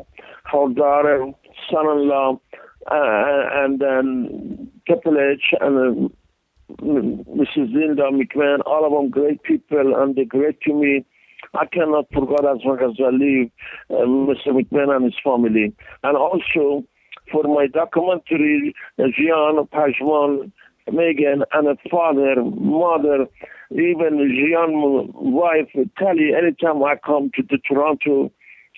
[0.45, 1.32] her daughter,
[1.69, 2.39] son-in-law,
[2.89, 7.73] and then Triple H and uh, Mrs.
[7.73, 11.05] Linda McMahon, all of them great people, and they're great to me.
[11.53, 13.49] I cannot forget as long as I live
[13.89, 14.49] uh, Mr.
[14.49, 15.73] McMahon and his family.
[16.03, 16.85] And also
[17.31, 20.51] for my documentary, uh, Jian Pajman,
[20.91, 23.27] Magen, and a father, mother,
[23.71, 28.31] even Jian wife, Kelly, anytime I come to the Toronto,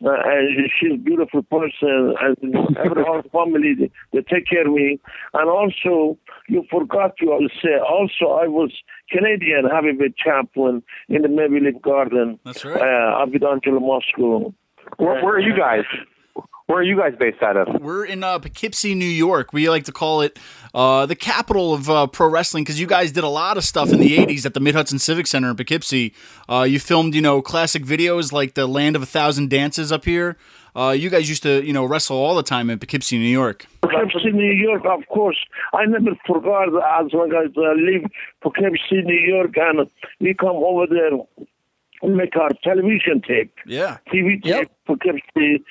[0.03, 4.73] uh, and she's a beautiful person, and every whole family they, they take care of
[4.73, 4.99] me.
[5.33, 6.17] And also,
[6.49, 8.71] you forgot to say, also I was
[9.09, 12.39] Canadian having heavyweight champion in the Maple Leaf Garden.
[12.43, 12.81] That's right.
[12.81, 14.53] Uh, I've been until Moscow.
[14.97, 15.85] Where, where are you guys?
[16.67, 17.81] Where are you guys based out of?
[17.81, 19.51] We're in uh, Poughkeepsie, New York.
[19.51, 20.39] We like to call it
[20.73, 23.91] uh, the capital of uh, pro wrestling because you guys did a lot of stuff
[23.91, 26.13] in the '80s at the Mid Hudson Civic Center in Poughkeepsie.
[26.47, 30.05] Uh, you filmed, you know, classic videos like the Land of a Thousand Dances up
[30.05, 30.37] here.
[30.75, 33.67] Uh, you guys used to, you know, wrestle all the time in Poughkeepsie, New York.
[33.81, 35.37] Poughkeepsie, New York, of course.
[35.73, 38.09] I never forgot as long as I live
[38.41, 41.11] Poughkeepsie, New York, and we come over there
[42.03, 43.53] and make our television tape.
[43.65, 43.97] Yeah.
[44.13, 45.63] TV tape, Poughkeepsie,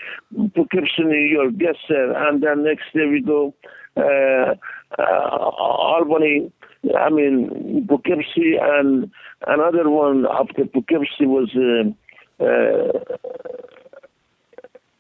[0.55, 2.15] Poughkeepsie, New York, yes, sir.
[2.17, 3.55] And then next day we go
[3.97, 4.55] uh,
[4.99, 6.51] uh, Albany,
[6.99, 9.11] I mean, Poughkeepsie, and
[9.47, 12.93] another one after Poughkeepsie was uh, uh,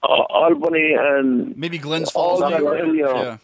[0.02, 2.78] Albany and maybe Glens Falls, New York.
[2.78, 3.14] area.
[3.14, 3.36] Yeah.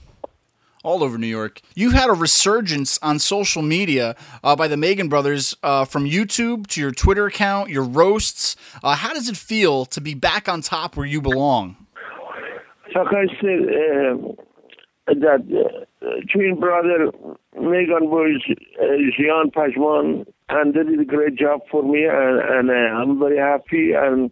[0.85, 1.61] All over New York.
[1.75, 4.15] You've had a resurgence on social media
[4.45, 8.57] uh, by the Magen brothers uh, from YouTube to your Twitter account, your roasts.
[8.83, 11.77] Uh, how does it feel to be back on top where you belong?
[12.95, 17.11] Like I said, uh, that uh, twin brother
[17.55, 18.41] Magen boys,
[18.81, 23.39] uh, Pajman, and they did a great job for me, and, and uh, I'm very
[23.39, 23.93] happy.
[23.93, 24.31] And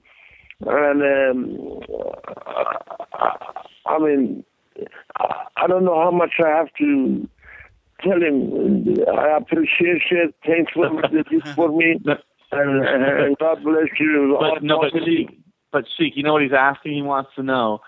[0.60, 1.80] and um,
[3.84, 4.44] I mean,
[5.18, 7.28] I don't know how much I have to
[8.02, 8.96] tell him.
[9.12, 10.34] I appreciate it.
[10.44, 11.98] Thanks for what they did for me,
[12.52, 14.36] and, and God bless you.
[14.38, 15.38] But no, but Sheik,
[15.72, 16.92] but Sheik, you know what he's asking?
[16.94, 17.80] He wants to know.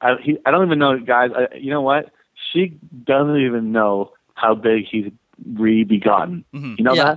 [0.00, 1.30] I, he, I don't even know, guys.
[1.36, 2.10] I, you know what?
[2.52, 2.74] Sheik
[3.04, 5.10] doesn't even know how big he's
[5.54, 6.44] re-begotten.
[6.54, 6.74] Mm-hmm.
[6.78, 7.16] You know Yeah.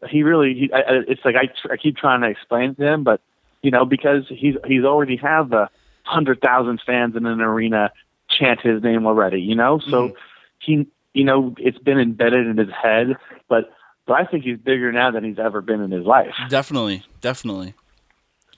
[0.00, 0.10] that?
[0.10, 0.54] He really.
[0.54, 3.20] He, I, I- it's like I, tr- I keep trying to explain to him, but
[3.62, 5.68] you know, because he's he's already have the
[6.02, 7.90] hundred thousand fans in an arena
[8.38, 9.40] chant his name already.
[9.40, 10.16] You know, so mm-hmm.
[10.58, 13.16] he, you know, it's been embedded in his head.
[13.48, 13.70] But
[14.06, 16.34] but I think he's bigger now than he's ever been in his life.
[16.48, 17.74] Definitely, definitely.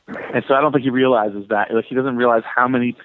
[0.08, 1.72] And so I don't think he realizes that.
[1.72, 2.96] Like he doesn't realize how many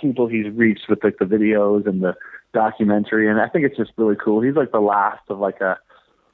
[0.00, 2.14] people he's reached with like the videos and the
[2.52, 3.28] documentary.
[3.28, 4.40] And I think it's just really cool.
[4.40, 5.78] He's like the last of like a,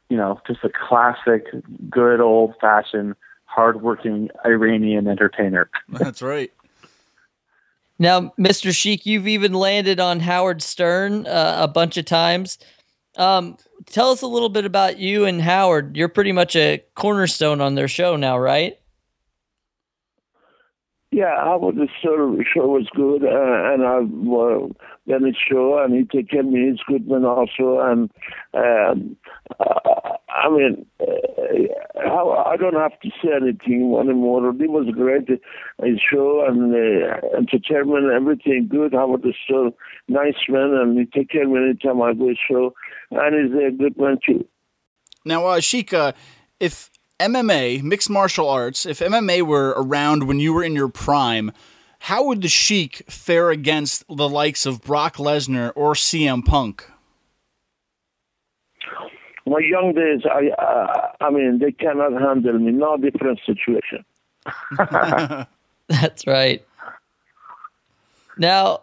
[0.08, 1.46] you know, just a classic,
[1.90, 5.68] good old fashioned, hardworking Iranian entertainer.
[5.88, 6.52] That's right.
[7.98, 8.74] Now, Mr.
[8.74, 12.58] Sheik, you've even landed on Howard Stern uh, a bunch of times.
[13.16, 15.96] Um, tell us a little bit about you and Howard.
[15.96, 18.78] You're pretty much a cornerstone on their show now, right?
[21.12, 24.10] Yeah, Howard the show, show was good, uh, and I've
[25.06, 26.76] done his show, and he take care of me.
[26.88, 28.10] Good man also, and
[28.52, 29.16] um,
[29.60, 31.04] uh, I mean, uh,
[32.04, 34.48] I don't have to say anything anymore.
[34.50, 38.94] It was great, uh, show and uh, entertainment, everything good.
[38.94, 39.72] Howard the show,
[40.08, 42.74] nice man, and he take care of me anytime I go show,
[43.12, 44.44] and he's a good man too.
[45.24, 46.12] Now, uh, Sheik, uh,
[46.58, 51.52] if MMA, mixed martial arts, if MMA were around when you were in your prime,
[52.00, 56.90] how would the Sheik fare against the likes of Brock Lesnar or CM Punk?
[59.46, 62.72] My young days, I, uh, I mean, they cannot handle me.
[62.72, 64.04] No different situation.
[65.88, 66.64] That's right.
[68.38, 68.80] Now,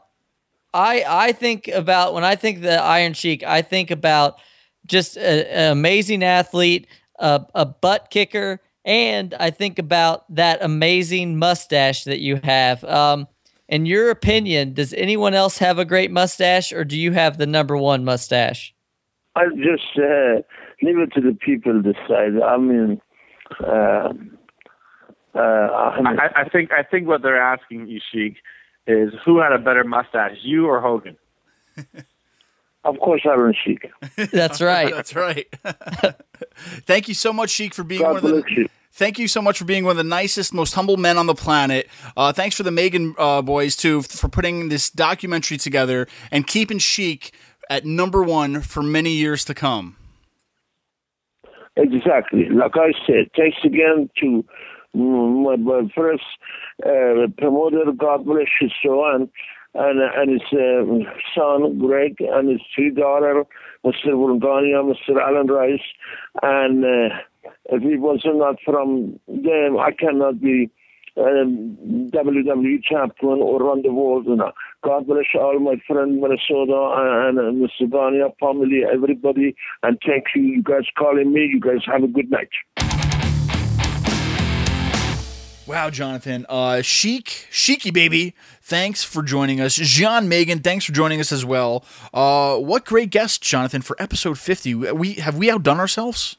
[0.73, 4.39] I I think about when I think the Iron Sheik, I think about
[4.85, 6.87] just a- an amazing athlete,
[7.19, 12.83] a, a butt kicker, and I think about that amazing mustache that you have.
[12.83, 13.27] Um,
[13.67, 17.47] in your opinion, does anyone else have a great mustache, or do you have the
[17.47, 18.73] number one mustache?
[19.35, 20.41] I just uh,
[20.81, 22.41] leave it to the people to decide.
[22.43, 23.01] I mean,
[23.61, 24.13] uh,
[25.33, 28.35] uh, I I, I think I think what they're asking you, Sheik,
[28.87, 31.17] is who had a better mustache, you or Hogan?
[32.83, 33.91] Of course, Iron Sheik.
[34.31, 34.93] That's right.
[34.93, 35.47] That's right.
[36.87, 38.43] Thank you so much, Sheik, for being God one of the.
[38.49, 38.67] you.
[38.93, 41.35] Thank you so much for being one of the nicest, most humble men on the
[41.35, 41.87] planet.
[42.17, 46.45] Uh, thanks for the Magen uh, boys too f- for putting this documentary together and
[46.45, 47.33] keeping Sheik
[47.71, 49.95] at number one for many years to come.
[51.77, 52.49] Exactly.
[52.49, 54.43] Like I said, thanks again to
[54.93, 56.25] mm, my, my first
[56.85, 59.29] uh, promoter, God bless his show, and
[59.73, 63.45] and, and his uh, son, Greg, and his three daughter,
[63.85, 64.07] Mr.
[64.07, 65.21] Verne Gagne, Mr.
[65.21, 65.79] Alan Rice.
[66.41, 67.15] And uh,
[67.69, 70.69] if it was not from them, I cannot be
[71.17, 71.77] um,
[72.11, 74.25] WWE champion or run the world.
[74.27, 74.51] You know.
[74.83, 77.89] God bless all my friend Minnesota and, and Mr.
[77.89, 81.41] Gagne family, everybody, and thank you, you guys calling me.
[81.41, 82.49] You guys have a good night.
[85.67, 86.45] Wow, Jonathan.
[86.49, 89.77] Uh, Sheik, Sheiky baby, thanks for joining us.
[89.77, 91.85] Jian Magen, thanks for joining us as well.
[92.13, 94.73] Uh, what great guest, Jonathan, for episode 50.
[94.75, 96.35] We Have we outdone ourselves?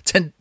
[0.05, 0.33] t-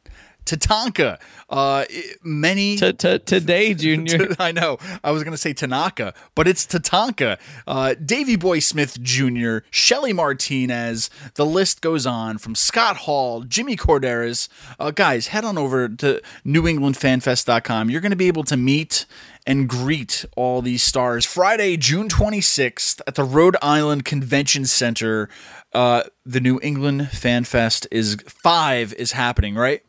[0.45, 1.85] Tatanka, uh,
[2.23, 4.35] many today, Junior.
[4.39, 4.77] I know.
[5.03, 10.13] I was going to say Tanaka, but it's Tatanka, uh, Davy Boy Smith Jr., Shelly
[10.13, 11.09] Martinez.
[11.35, 14.49] The list goes on from Scott Hall, Jimmy Korderas.
[14.79, 17.89] Uh, guys, head on over to NewEnglandFanFest.com.
[17.89, 19.05] You're going to be able to meet
[19.45, 25.29] and greet all these stars Friday, June 26th at the Rhode Island Convention Center.
[25.73, 29.83] Uh, the New England Fan Fest is five is happening, right?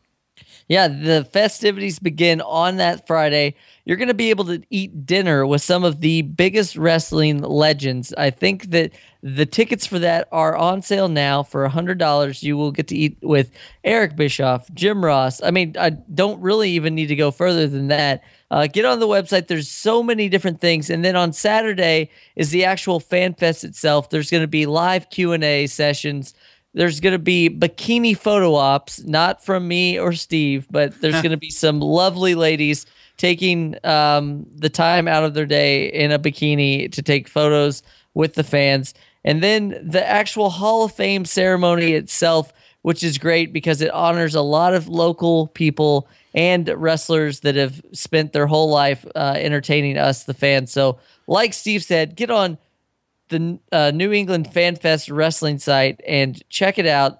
[0.67, 3.55] Yeah, the festivities begin on that Friday.
[3.85, 8.13] You're going to be able to eat dinner with some of the biggest wrestling legends.
[8.17, 12.41] I think that the tickets for that are on sale now for $100.
[12.41, 13.51] You will get to eat with
[13.83, 15.41] Eric Bischoff, Jim Ross.
[15.43, 18.23] I mean, I don't really even need to go further than that.
[18.49, 19.47] Uh, get on the website.
[19.47, 20.89] There's so many different things.
[20.89, 24.09] And then on Saturday is the actual fan fest itself.
[24.09, 26.33] There's going to be live Q&A sessions
[26.75, 31.31] there's going to be bikini photo ops, not from me or Steve, but there's going
[31.31, 32.85] to be some lovely ladies
[33.17, 37.81] taking um, the time out of their day in a bikini to take photos
[38.13, 38.93] with the fans.
[39.23, 44.35] And then the actual Hall of Fame ceremony itself, which is great because it honors
[44.35, 49.97] a lot of local people and wrestlers that have spent their whole life uh, entertaining
[49.97, 50.71] us, the fans.
[50.71, 52.57] So, like Steve said, get on
[53.29, 57.19] the uh, New England Fan Fest wrestling site and check it out.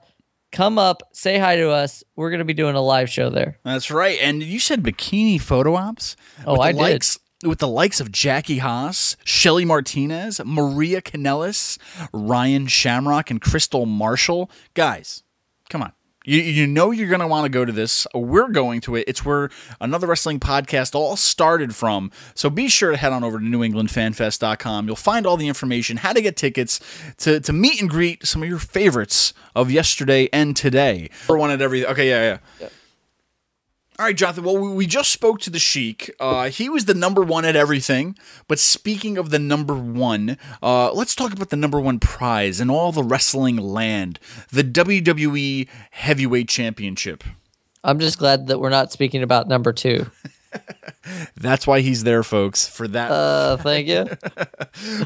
[0.51, 2.03] Come up, say hi to us.
[2.15, 3.59] We're going to be doing a live show there.
[3.63, 4.17] That's right.
[4.21, 6.15] And you said bikini photo ops?
[6.45, 7.49] Oh, I likes, did.
[7.49, 11.77] With the likes of Jackie Haas, Shelly Martinez, Maria Kanellis,
[12.13, 14.49] Ryan Shamrock, and Crystal Marshall.
[14.75, 15.23] Guys,
[15.69, 15.91] come on.
[16.25, 18.05] You, you know you're going to want to go to this.
[18.13, 19.05] We're going to it.
[19.07, 22.11] It's where another wrestling podcast all started from.
[22.33, 24.87] So be sure to head on over to newenglandfanfest.com.
[24.87, 26.79] You'll find all the information, how to get tickets
[27.17, 31.09] to, to meet and greet some of your favorites of yesterday and today.
[31.27, 31.85] One at every.
[31.85, 32.37] Okay, yeah, yeah.
[32.59, 32.69] yeah.
[33.97, 34.43] All right, Jonathan.
[34.43, 36.13] Well, we just spoke to the Sheik.
[36.19, 38.17] Uh, he was the number one at everything.
[38.45, 42.69] But speaking of the number one, uh, let's talk about the number one prize in
[42.69, 44.19] all the wrestling land
[44.51, 47.23] the WWE Heavyweight Championship.
[47.85, 50.11] I'm just glad that we're not speaking about number two.
[51.37, 53.11] That's why he's there, folks, for that.
[53.11, 54.07] Uh, thank you.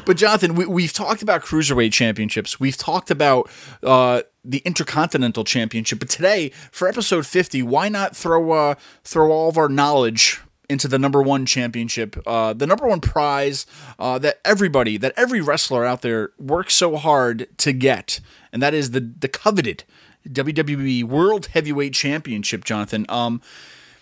[0.04, 2.58] but Jonathan, we, have talked about cruiserweight championships.
[2.58, 3.50] We've talked about
[3.82, 5.98] uh, the Intercontinental Championship.
[5.98, 8.74] But today, for episode 50, why not throw uh,
[9.04, 13.66] throw all of our knowledge into the number one championship, uh, the number one prize
[13.98, 18.20] uh, that everybody, that every wrestler out there works so hard to get,
[18.52, 19.84] and that is the the coveted
[20.28, 22.64] WWE World Heavyweight Championship.
[22.64, 23.42] Jonathan, um,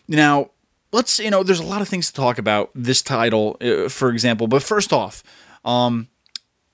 [0.06, 0.50] now
[0.92, 4.10] let's you know, there's a lot of things to talk about this title, uh, for
[4.10, 4.46] example.
[4.46, 5.22] But first off,
[5.64, 6.08] um,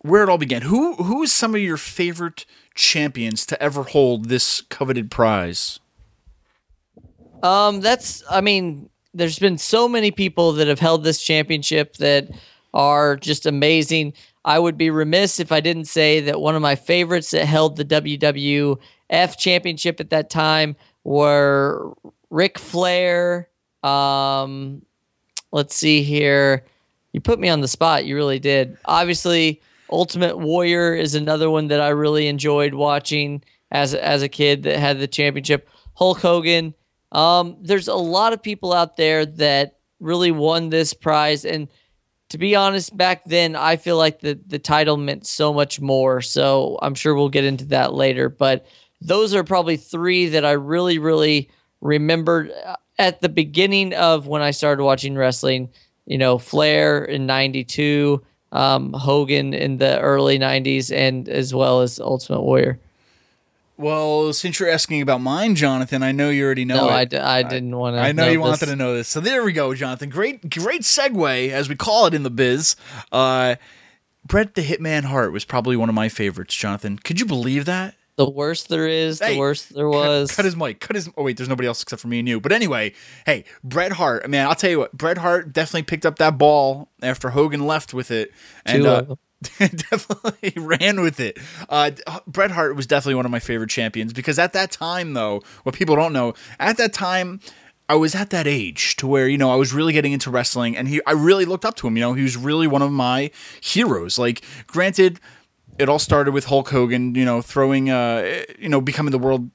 [0.05, 0.63] where it all began.
[0.63, 2.45] Who who is some of your favorite
[2.75, 5.81] champions to ever hold this coveted prize?
[7.43, 12.29] Um, that's I mean, there's been so many people that have held this championship that
[12.75, 14.13] are just amazing.
[14.45, 17.77] I would be remiss if I didn't say that one of my favorites that held
[17.77, 21.95] the WWF championship at that time were
[22.29, 23.49] Ric Flair.
[23.83, 24.83] Um,
[25.51, 26.67] let's see here.
[27.15, 28.05] You put me on the spot.
[28.05, 28.77] You really did.
[28.85, 29.63] Obviously,
[29.95, 34.79] Ultimate Warrior is another one that I really enjoyed watching as as a kid that
[34.79, 35.69] had the championship.
[35.95, 36.75] Hulk Hogan.
[37.13, 41.69] Um, there's a lot of people out there that really won this prize, and
[42.31, 46.21] to be honest, back then I feel like the the title meant so much more.
[46.21, 48.29] So I'm sure we'll get into that later.
[48.29, 48.67] But
[49.01, 52.51] those are probably three that I really, really remembered
[52.99, 55.71] at the beginning of when I started watching wrestling.
[56.05, 58.23] You know, Flair in '92,
[58.55, 62.79] um, Hogan in the early '90s, and as well as Ultimate Warrior.
[63.77, 66.89] Well, since you're asking about mine, Jonathan, I know you already know No.
[66.89, 68.47] I d- I didn't wanna I know know you this.
[68.49, 69.09] wanted to know this.
[69.09, 70.11] So there we go, Jonathan.
[70.11, 72.77] Great, great segue, as we call it in the biz.
[73.11, 73.57] Uh,
[74.25, 76.99] Bret the Hitman Hart was probably one of my favorites, Jonathan.
[76.99, 77.97] Could you believe that?
[78.17, 80.31] The worst there is, the worst there was.
[80.31, 80.79] Cut, cut his mic.
[80.79, 81.11] Cut his.
[81.17, 82.41] Oh wait, there's nobody else except for me and you.
[82.41, 82.93] But anyway,
[83.27, 84.29] hey, Bret Hart.
[84.31, 84.93] man, I'll tell you what.
[84.93, 88.33] Bret Hart definitely picked up that ball after Hogan left with it,
[88.65, 89.17] and uh,
[89.59, 91.39] definitely ran with it.
[91.69, 91.91] Uh,
[92.29, 95.75] Bret Hart was definitely one of my favorite champions because at that time, though, what
[95.75, 97.41] people don't know, at that time.
[97.87, 100.75] I was at that age to where you know I was really getting into wrestling,
[100.75, 101.99] and he I really looked up to him.
[101.99, 104.19] You know, he was really one of my heroes.
[104.19, 105.21] Like, granted,
[105.79, 109.51] it all started with Hulk Hogan, you know, throwing, uh, you know, becoming the world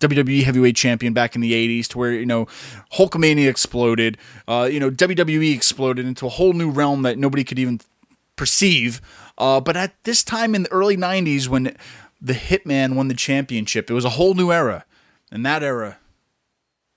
[0.00, 2.46] WWE heavyweight champion back in the 80s to where, you know,
[2.94, 4.16] Hulkamania exploded.
[4.46, 7.80] Uh, you know, WWE exploded into a whole new realm that nobody could even
[8.36, 9.00] perceive.
[9.36, 11.76] Uh, but at this time in the early 90s when
[12.20, 14.84] the Hitman won the championship, it was a whole new era.
[15.30, 15.98] And that era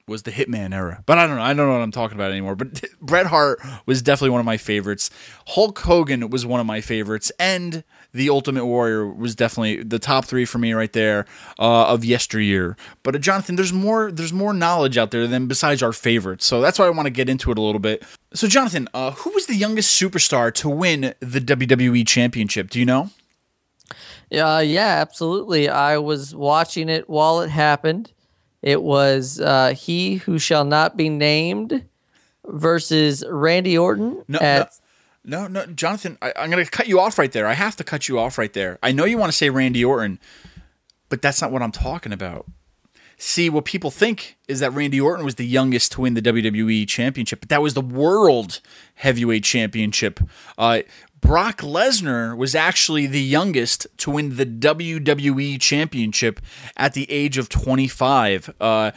[0.08, 1.04] was the Hitman era.
[1.06, 1.42] But I don't know.
[1.42, 2.56] I don't know what I'm talking about anymore.
[2.56, 5.10] But Bret Hart was definitely one of my favorites.
[5.48, 7.32] Hulk Hogan was one of my favorites.
[7.40, 7.84] And
[8.14, 11.26] The Ultimate Warrior was definitely the top three for me right there
[11.60, 12.76] uh, of yesteryear.
[13.04, 16.46] But uh, Jonathan, there's more there's more knowledge out there than besides our favorites.
[16.46, 18.04] So that's why I want to get into it a little bit.
[18.34, 22.70] So Jonathan, uh, who was the youngest superstar to win the WWE championship?
[22.70, 23.10] Do you know?
[24.30, 25.68] Yeah, yeah, absolutely.
[25.68, 28.12] I was watching it while it happened.
[28.62, 31.84] It was uh, he who shall not be named
[32.48, 34.68] versus Randy Orton No, at no,
[35.24, 37.48] no, no, Jonathan, I, I'm going to cut you off right there.
[37.48, 38.80] I have to cut you off right there.
[38.82, 40.20] I know you want to say Randy Orton,
[41.10, 42.46] but that's not what I'm talking about.
[43.18, 46.88] See, what people think is that Randy Orton was the youngest to win the WWE
[46.88, 48.62] Championship, but that was the World
[48.96, 50.20] Heavyweight Championship.
[50.58, 50.82] Uh,
[51.20, 56.42] Brock Lesnar was actually the youngest to win the WWE Championship
[56.76, 58.56] at the age of 25.
[58.60, 58.90] Uh,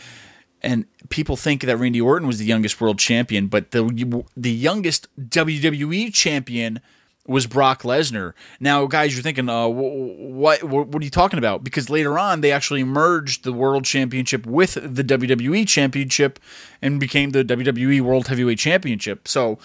[0.62, 5.08] and people think that Randy Orton was the youngest world champion, but the the youngest
[5.18, 6.80] WWE champion
[7.26, 8.34] was Brock Lesnar.
[8.60, 11.64] Now, guys, you're thinking, uh, what, what what are you talking about?
[11.64, 16.38] Because later on, they actually merged the World Championship with the WWE Championship
[16.82, 19.26] and became the WWE World Heavyweight Championship.
[19.26, 19.58] So,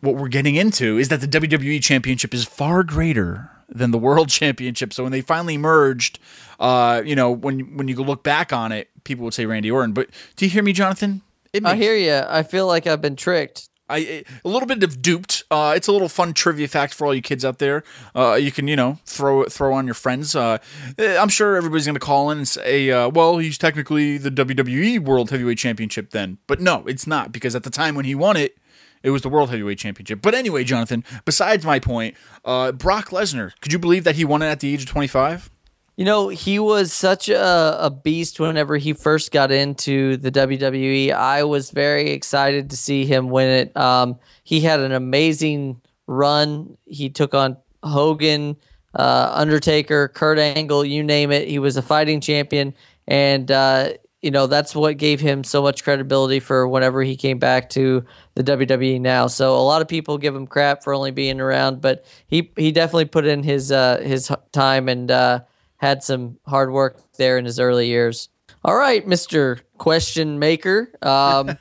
[0.00, 4.28] what we're getting into is that the WWE Championship is far greater than the World
[4.28, 4.92] Championship.
[4.92, 6.18] So when they finally merged,
[6.60, 9.92] uh, you know, when when you look back on it, people would say Randy Orton.
[9.92, 11.22] But do you hear me, Jonathan?
[11.52, 12.24] It I hear you.
[12.28, 13.68] I feel like I've been tricked.
[13.90, 15.44] I a little bit of duped.
[15.50, 17.84] Uh, it's a little fun trivia fact for all you kids out there.
[18.14, 20.34] Uh, you can you know throw throw on your friends.
[20.34, 20.58] Uh,
[20.98, 24.98] I'm sure everybody's going to call in and say, uh, "Well, he's technically the WWE
[25.00, 28.36] World Heavyweight Championship." Then, but no, it's not because at the time when he won
[28.36, 28.58] it,
[29.02, 30.20] it was the World Heavyweight Championship.
[30.22, 31.04] But anyway, Jonathan.
[31.24, 33.52] Besides my point, uh, Brock Lesnar.
[33.60, 35.50] Could you believe that he won it at the age of 25?
[35.96, 41.10] You know, he was such a, a beast whenever he first got into the WWE.
[41.12, 43.76] I was very excited to see him win it.
[43.76, 46.78] Um, he had an amazing run.
[46.86, 48.56] He took on Hogan,
[48.94, 51.48] uh, Undertaker, Kurt Angle, you name it.
[51.48, 52.74] He was a fighting champion.
[53.08, 57.38] And, uh, you know, that's what gave him so much credibility for whenever he came
[57.38, 58.04] back to
[58.34, 59.28] the WWE now.
[59.28, 62.72] So a lot of people give him crap for only being around, but he, he
[62.72, 65.40] definitely put in his, uh, his time and, uh,
[65.76, 68.28] had some hard work there in his early years.
[68.64, 69.60] All right, Mr.
[69.78, 70.90] Question Maker.
[71.02, 71.56] Um,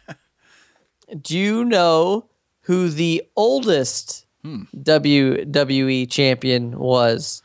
[1.22, 2.26] do you know
[2.62, 7.44] who the oldest WWE champion was?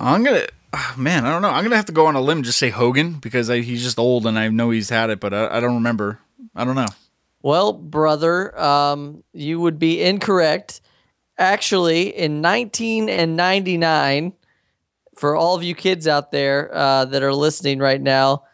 [0.00, 1.50] I'm gonna, ah, man, I don't know.
[1.50, 3.82] I'm gonna have to go on a limb and just say Hogan because I, he's
[3.82, 6.18] just old and I know he's had it, but I, I don't remember.
[6.54, 6.86] I don't know.
[7.42, 10.80] Well, brother, um, you would be incorrect.
[11.38, 14.32] Actually, in 1999,
[15.16, 18.44] for all of you kids out there uh, that are listening right now,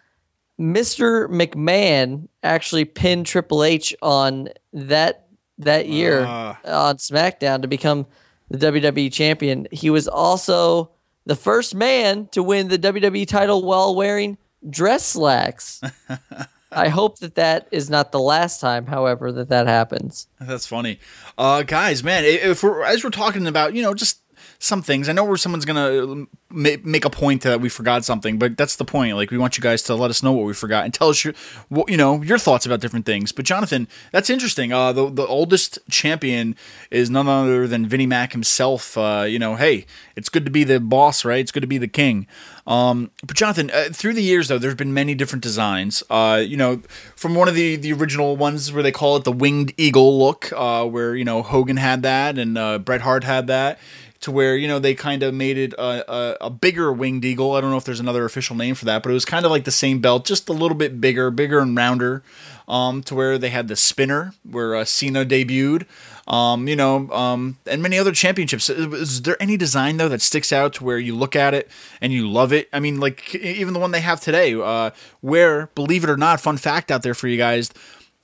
[0.60, 1.28] Mr.
[1.28, 5.26] McMahon actually pinned Triple H on that
[5.58, 6.58] that year Ah.
[6.64, 8.06] on SmackDown to become
[8.50, 9.66] the WWE champion.
[9.70, 10.90] He was also
[11.26, 15.80] the first man to win the WWE title while wearing dress slacks.
[16.72, 20.26] I hope that that is not the last time, however, that that happens.
[20.40, 20.98] That's funny,
[21.38, 22.02] uh, guys.
[22.02, 24.20] Man, if we're as we're talking about, you know, just
[24.64, 25.08] some things.
[25.08, 28.76] I know where someone's gonna ma- make a point that we forgot something, but that's
[28.76, 29.14] the point.
[29.14, 31.22] Like we want you guys to let us know what we forgot and tell us
[31.22, 31.34] your,
[31.68, 33.30] what, you know, your thoughts about different things.
[33.30, 34.72] But Jonathan, that's interesting.
[34.72, 36.56] Uh, the the oldest champion
[36.90, 38.96] is none other than Vinnie Mac himself.
[38.96, 39.84] Uh, you know, hey,
[40.16, 41.40] it's good to be the boss, right?
[41.40, 42.26] It's good to be the king.
[42.66, 46.02] Um, but Jonathan, uh, through the years though, there's been many different designs.
[46.08, 46.80] Uh, you know,
[47.16, 50.50] from one of the the original ones where they call it the winged eagle look,
[50.56, 53.78] uh, where you know Hogan had that and uh, Bret Hart had that.
[54.24, 57.52] To where you know they kind of made it a, a, a bigger winged eagle.
[57.52, 59.50] I don't know if there's another official name for that, but it was kind of
[59.50, 62.22] like the same belt, just a little bit bigger, bigger and rounder.
[62.66, 65.84] Um, to where they had the spinner, where uh, Cena debuted.
[66.26, 68.70] Um, you know, um, and many other championships.
[68.70, 71.70] Is, there any design though that sticks out to where you look at it
[72.00, 72.70] and you love it?
[72.72, 76.40] I mean, like even the one they have today, uh, where believe it or not,
[76.40, 77.70] fun fact out there for you guys.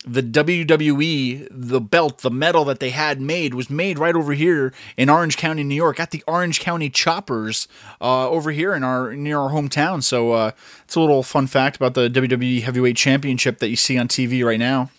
[0.06, 4.72] The WWE, the belt, the medal that they had made was made right over here
[4.96, 7.68] in Orange County, New York, at the Orange County Choppers,
[8.00, 10.02] uh, over here in our near our hometown.
[10.02, 10.50] So uh,
[10.84, 14.42] it's a little fun fact about the WWE Heavyweight Championship that you see on TV
[14.42, 14.90] right now.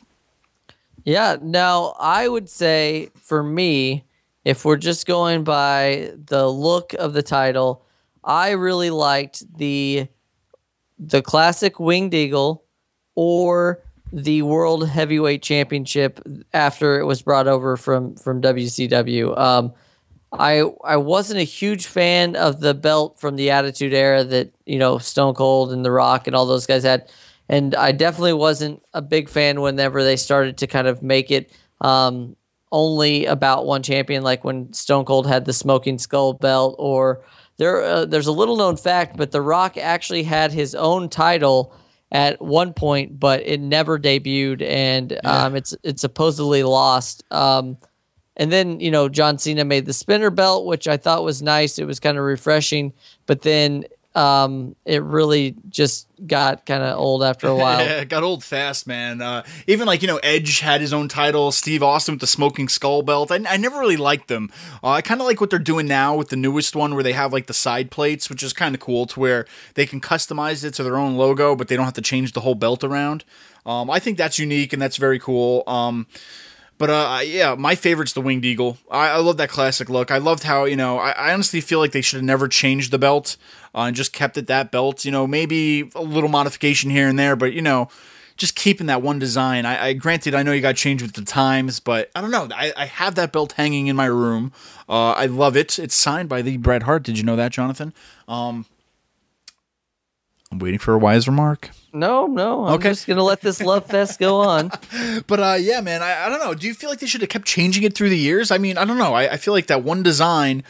[1.03, 1.37] Yeah.
[1.41, 4.05] Now, I would say for me,
[4.45, 7.85] if we're just going by the look of the title,
[8.23, 10.07] I really liked the
[10.99, 12.63] the classic winged eagle
[13.15, 16.19] or the world heavyweight championship
[16.53, 19.37] after it was brought over from from WCW.
[19.37, 19.73] Um,
[20.33, 24.79] I I wasn't a huge fan of the belt from the Attitude Era that you
[24.79, 27.09] know Stone Cold and The Rock and all those guys had,
[27.49, 31.51] and I definitely wasn't a big fan whenever they started to kind of make it
[31.81, 32.35] um,
[32.71, 37.23] only about one champion, like when Stone Cold had the Smoking Skull belt, or
[37.57, 41.73] there uh, there's a little known fact, but The Rock actually had his own title
[42.11, 47.23] at one point, but it never debuted, and um, it's it's supposedly lost.
[47.31, 47.77] Um,
[48.37, 51.77] and then, you know, John Cena made the spinner belt, which I thought was nice.
[51.77, 52.93] It was kind of refreshing,
[53.25, 57.79] but then um, it really just got kind of old after a while.
[57.79, 59.21] Yeah, it got old fast, man.
[59.21, 61.51] Uh, even like you know, Edge had his own title.
[61.51, 63.31] Steve Austin with the smoking skull belt.
[63.31, 64.51] I, I never really liked them.
[64.83, 67.13] Uh, I kind of like what they're doing now with the newest one, where they
[67.13, 69.45] have like the side plates, which is kind of cool, to where
[69.75, 72.41] they can customize it to their own logo, but they don't have to change the
[72.41, 73.23] whole belt around.
[73.65, 75.63] Um, I think that's unique and that's very cool.
[75.67, 76.07] Um,
[76.81, 78.79] but uh, yeah, my favorite's the winged eagle.
[78.89, 80.09] I, I love that classic look.
[80.09, 80.97] I loved how you know.
[80.97, 83.37] I, I honestly feel like they should have never changed the belt
[83.75, 85.05] uh, and just kept it that belt.
[85.05, 87.87] You know, maybe a little modification here and there, but you know,
[88.35, 89.63] just keeping that one design.
[89.63, 92.49] I, I granted, I know you got changed with the times, but I don't know.
[92.51, 94.51] I, I have that belt hanging in my room.
[94.89, 95.77] Uh, I love it.
[95.77, 97.03] It's signed by the Bret Hart.
[97.03, 97.93] Did you know that, Jonathan?
[98.27, 98.65] Um,
[100.51, 101.69] I'm waiting for a wise remark.
[101.93, 102.89] No, no, I'm Okay.
[102.89, 104.71] just gonna let this love fest go on.
[105.27, 106.53] But uh, yeah, man, I, I don't know.
[106.53, 108.51] Do you feel like they should have kept changing it through the years?
[108.51, 109.13] I mean, I don't know.
[109.13, 110.63] I, I feel like that one design,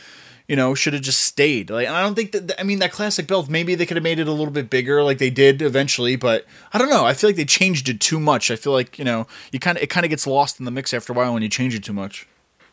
[0.48, 1.70] you know, should have just stayed.
[1.70, 2.60] Like, and I don't think that.
[2.60, 3.50] I mean, that classic belt.
[3.50, 6.16] Maybe they could have made it a little bit bigger, like they did eventually.
[6.16, 7.06] But I don't know.
[7.06, 8.52] I feel like they changed it too much.
[8.52, 10.72] I feel like you know, you kind of it kind of gets lost in the
[10.72, 12.28] mix after a while when you change it too much.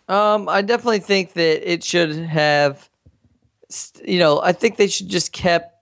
[0.08, 2.88] Um, I definitely think that it should have,
[4.04, 5.74] you know, I think they should just kept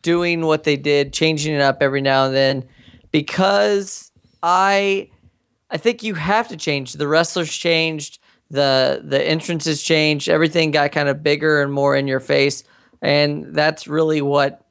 [0.00, 2.64] doing what they did, changing it up every now and then,
[3.10, 4.10] because
[4.42, 5.10] I,
[5.70, 6.94] I think you have to change.
[6.94, 8.18] The wrestlers changed,
[8.50, 12.64] the the entrances changed, everything got kind of bigger and more in your face,
[13.00, 14.66] and that's really what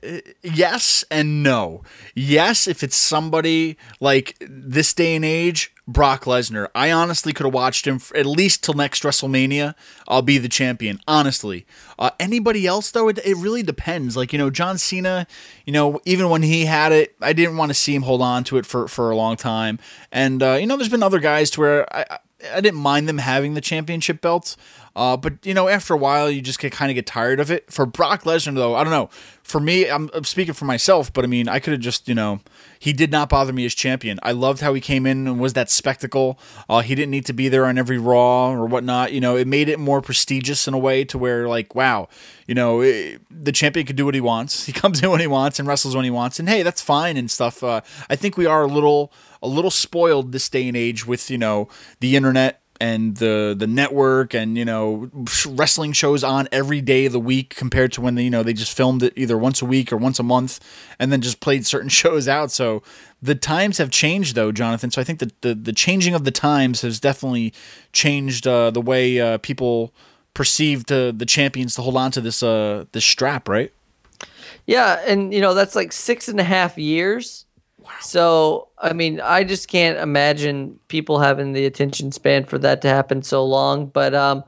[0.03, 1.83] uh, yes and no.
[2.15, 6.67] Yes, if it's somebody like this day and age, Brock Lesnar.
[6.75, 9.73] I honestly could have watched him at least till next WrestleMania.
[10.07, 11.65] I'll be the champion, honestly.
[11.97, 14.15] Uh, anybody else, though, it, it really depends.
[14.15, 15.25] Like, you know, John Cena,
[15.65, 18.43] you know, even when he had it, I didn't want to see him hold on
[18.45, 19.79] to it for, for a long time.
[20.11, 22.19] And, uh, you know, there's been other guys to where I, I-
[22.53, 24.55] I didn't mind them having the championship belts.
[24.95, 27.51] Uh, but you know, after a while, you just get kind of get tired of
[27.51, 27.71] it.
[27.71, 29.09] For Brock Lesnar, though, I don't know.
[29.43, 32.13] For me, I'm, I'm speaking for myself, but I mean, I could have just, you
[32.13, 32.39] know,
[32.77, 34.19] he did not bother me as champion.
[34.21, 36.39] I loved how he came in and was that spectacle.
[36.69, 39.11] Uh, he didn't need to be there on every Raw or whatnot.
[39.11, 42.09] You know, it made it more prestigious in a way to where, like, wow,
[42.45, 44.65] you know, it, the champion can do what he wants.
[44.69, 47.17] He comes in when he wants and wrestles when he wants, and hey, that's fine
[47.17, 47.63] and stuff.
[47.63, 49.11] Uh, I think we are a little,
[49.41, 51.69] a little spoiled this day and age with you know
[52.01, 55.09] the internet and the the network and you know
[55.47, 58.53] wrestling shows on every day of the week compared to when they, you know they
[58.53, 60.59] just filmed it either once a week or once a month
[60.97, 62.81] and then just played certain shows out so
[63.21, 66.31] the times have changed though jonathan so i think that the the changing of the
[66.31, 67.53] times has definitely
[67.91, 69.93] changed uh, the way uh, people
[70.33, 73.73] perceive uh, the champions to hold on to this uh this strap right
[74.69, 77.45] Yeah, and you know that's like six and a half years.
[78.01, 82.89] So I mean, I just can't imagine people having the attention span for that to
[82.89, 83.87] happen so long.
[83.87, 84.43] But um,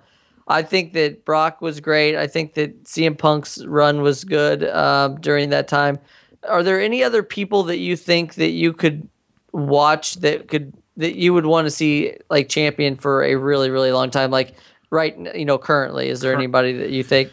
[0.47, 2.15] I think that Brock was great.
[2.15, 5.99] I think that CM Punk's run was good um, during that time.
[6.47, 9.07] Are there any other people that you think that you could
[9.51, 13.91] watch that could that you would want to see like champion for a really really
[13.91, 14.31] long time?
[14.31, 14.55] Like
[14.91, 17.31] right, you know, currently, is there anybody that you think?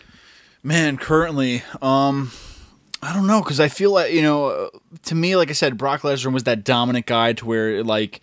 [0.63, 2.31] Man, currently, um,
[3.03, 4.71] I don't know because I feel like you know,
[5.05, 8.21] to me, like I said, Brock Lesnar was that dominant guy to where like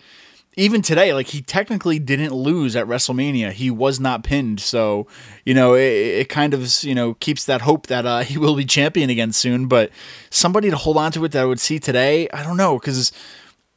[0.57, 3.51] even today, like he technically didn't lose at WrestleMania.
[3.51, 5.07] He was not pinned, so
[5.45, 8.55] you know it, it kind of you know keeps that hope that uh, he will
[8.55, 9.67] be champion again soon.
[9.67, 9.91] But
[10.29, 13.11] somebody to hold on to it that I would see today, I don't know because.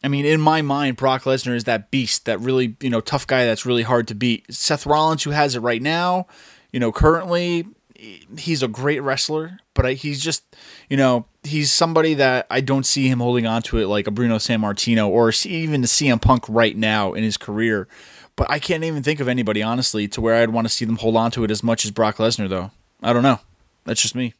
[0.00, 3.26] I mean, in my mind, Brock Lesnar is that beast, that really, you know, tough
[3.26, 4.46] guy that's really hard to beat.
[4.48, 6.28] Seth Rollins, who has it right now,
[6.70, 7.66] you know, currently,
[7.98, 10.44] he's a great wrestler, but I, he's just,
[10.88, 14.10] you know, he's somebody that I don't see him holding on to it like a
[14.10, 17.88] Bruno Sammartino or even the CM Punk right now in his career.
[18.36, 20.96] But I can't even think of anybody, honestly, to where I'd want to see them
[20.96, 22.70] hold on to it as much as Brock Lesnar, though.
[23.02, 23.40] I don't know.
[23.84, 24.34] That's just me.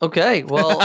[0.00, 0.80] Okay, well,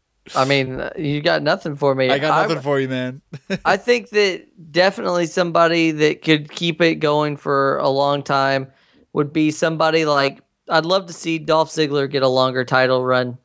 [0.34, 2.08] I mean, you got nothing for me.
[2.08, 3.20] I got nothing for you, man.
[3.64, 8.72] I think that definitely somebody that could keep it going for a long time
[9.12, 13.38] would be somebody like I'd love to see Dolph Ziggler get a longer title run.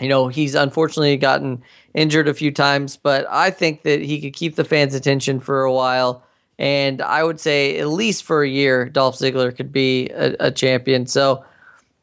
[0.00, 1.62] You know, he's unfortunately gotten
[1.94, 5.62] injured a few times, but I think that he could keep the fans' attention for
[5.62, 6.24] a while.
[6.58, 10.50] And I would say at least for a year, Dolph Ziggler could be a, a
[10.50, 11.06] champion.
[11.06, 11.44] So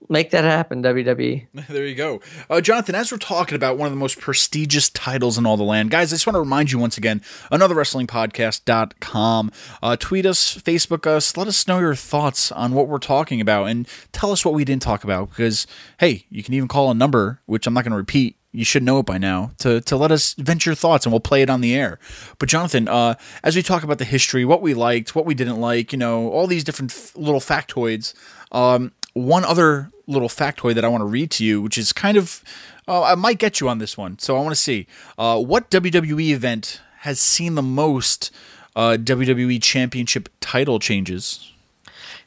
[0.09, 0.83] make that happen.
[0.83, 1.47] WWE.
[1.69, 2.19] There you go.
[2.49, 5.63] Uh, Jonathan, as we're talking about one of the most prestigious titles in all the
[5.63, 9.51] land, guys, I just want to remind you once again another wrestlingpodcast.com.
[9.83, 13.65] Uh, tweet us, Facebook us, let us know your thoughts on what we're talking about,
[13.65, 15.29] and tell us what we didn't talk about.
[15.29, 15.67] Because,
[15.99, 18.35] hey, you can even call a number, which I'm not going to repeat.
[18.51, 21.19] You should know it by now to, to let us vent your thoughts and we'll
[21.19, 21.99] play it on the air.
[22.39, 25.61] But, Jonathan, uh, as we talk about the history, what we liked, what we didn't
[25.61, 28.15] like, you know, all these different f- little factoids,
[28.51, 32.17] um, one other little factoid that I want to read to you, which is kind
[32.17, 32.43] of,
[32.87, 34.19] uh, I might get you on this one.
[34.19, 34.87] So I want to see
[35.17, 38.31] uh, what WWE event has seen the most
[38.75, 41.51] uh, WWE Championship title changes.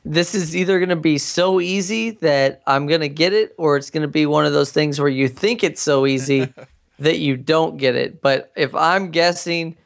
[0.04, 3.76] this is either going to be so easy that I'm going to get it, or
[3.76, 6.52] it's going to be one of those things where you think it's so easy
[6.98, 8.20] that you don't get it.
[8.20, 9.76] But if I'm guessing,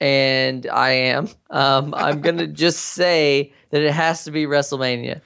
[0.00, 5.20] and I am, um, I'm going to just say that it has to be WrestleMania.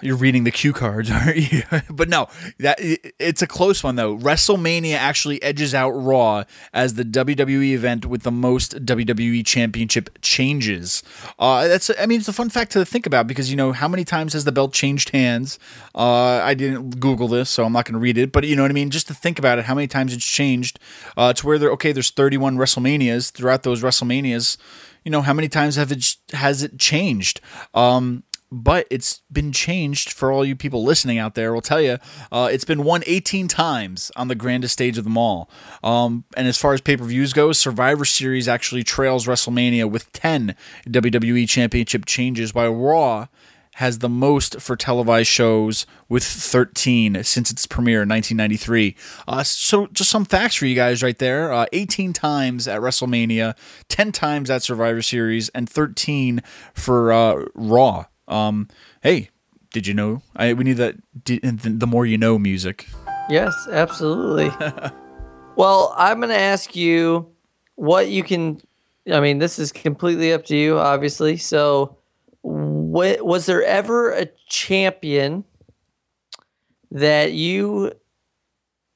[0.00, 1.62] You're reading the cue cards, aren't you?
[1.90, 2.28] but no,
[2.58, 4.16] that it's a close one though.
[4.16, 11.02] WrestleMania actually edges out Raw as the WWE event with the most WWE Championship changes.
[11.38, 13.88] Uh, that's I mean it's a fun fact to think about because you know how
[13.88, 15.58] many times has the belt changed hands?
[15.94, 18.32] Uh, I didn't Google this, so I'm not going to read it.
[18.32, 18.90] But you know what I mean.
[18.90, 20.78] Just to think about it, how many times it's changed
[21.16, 24.56] uh, to where there okay, there's 31 WrestleManias throughout those WrestleManias.
[25.04, 27.40] You know how many times have it has it changed?
[27.74, 28.24] Um,
[28.56, 31.52] but it's been changed for all you people listening out there.
[31.52, 31.98] We'll tell you,
[32.32, 35.50] uh, it's been won 18 times on the grandest stage of them all.
[35.84, 40.10] Um, and as far as pay per views go, Survivor Series actually trails WrestleMania with
[40.12, 40.56] 10
[40.88, 43.26] WWE Championship changes, while Raw
[43.74, 48.96] has the most for televised shows with 13 since its premiere in 1993.
[49.28, 53.54] Uh, so, just some facts for you guys right there uh, 18 times at WrestleMania,
[53.88, 56.42] 10 times at Survivor Series, and 13
[56.72, 58.06] for uh, Raw.
[58.28, 58.68] Um,
[59.02, 59.30] hey,
[59.72, 60.22] did you know?
[60.34, 62.88] I, we need that the more you know music.
[63.28, 64.50] Yes, absolutely.
[65.56, 67.28] well, I'm going to ask you
[67.74, 68.60] what you can.
[69.12, 71.36] I mean, this is completely up to you, obviously.
[71.36, 71.96] So,
[72.42, 75.44] what, was there ever a champion
[76.90, 77.92] that you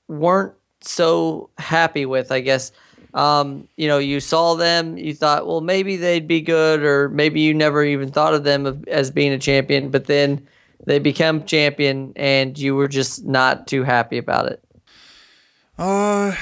[0.09, 2.33] weren't so happy with?
[2.33, 2.73] I guess
[3.15, 7.41] um, you know you saw them, you thought, well, maybe they'd be good, or maybe
[7.41, 10.47] you never even thought of them as being a champion, but then
[10.87, 14.65] they become champion, and you were just not too happy about it.
[15.79, 16.35] Uh,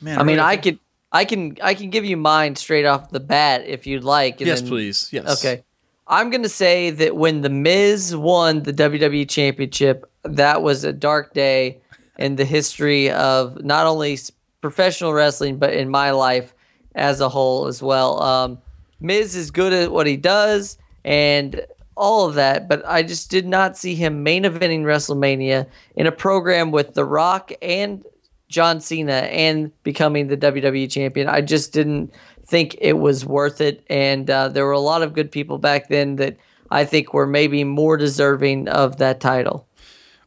[0.00, 0.78] man, I mean, I could
[1.12, 4.40] I can I can give you mine straight off the bat if you'd like.
[4.40, 5.08] yes, then, please.
[5.12, 5.38] Yes.
[5.38, 5.62] Okay.
[6.08, 11.34] I'm gonna say that when the Miz won the WWE Championship, that was a dark
[11.34, 11.80] day
[12.18, 14.18] in the history of not only
[14.66, 16.52] professional wrestling but in my life
[16.96, 18.20] as a whole as well.
[18.20, 18.58] Um,
[19.00, 21.64] Miz is good at what he does and
[21.96, 26.12] all of that, but I just did not see him main eventing WrestleMania in a
[26.12, 28.04] program with The Rock and
[28.48, 31.28] John Cena and becoming the WWE champion.
[31.28, 32.12] I just didn't
[32.44, 33.84] think it was worth it.
[33.88, 36.36] And uh, there were a lot of good people back then that
[36.72, 39.65] I think were maybe more deserving of that title.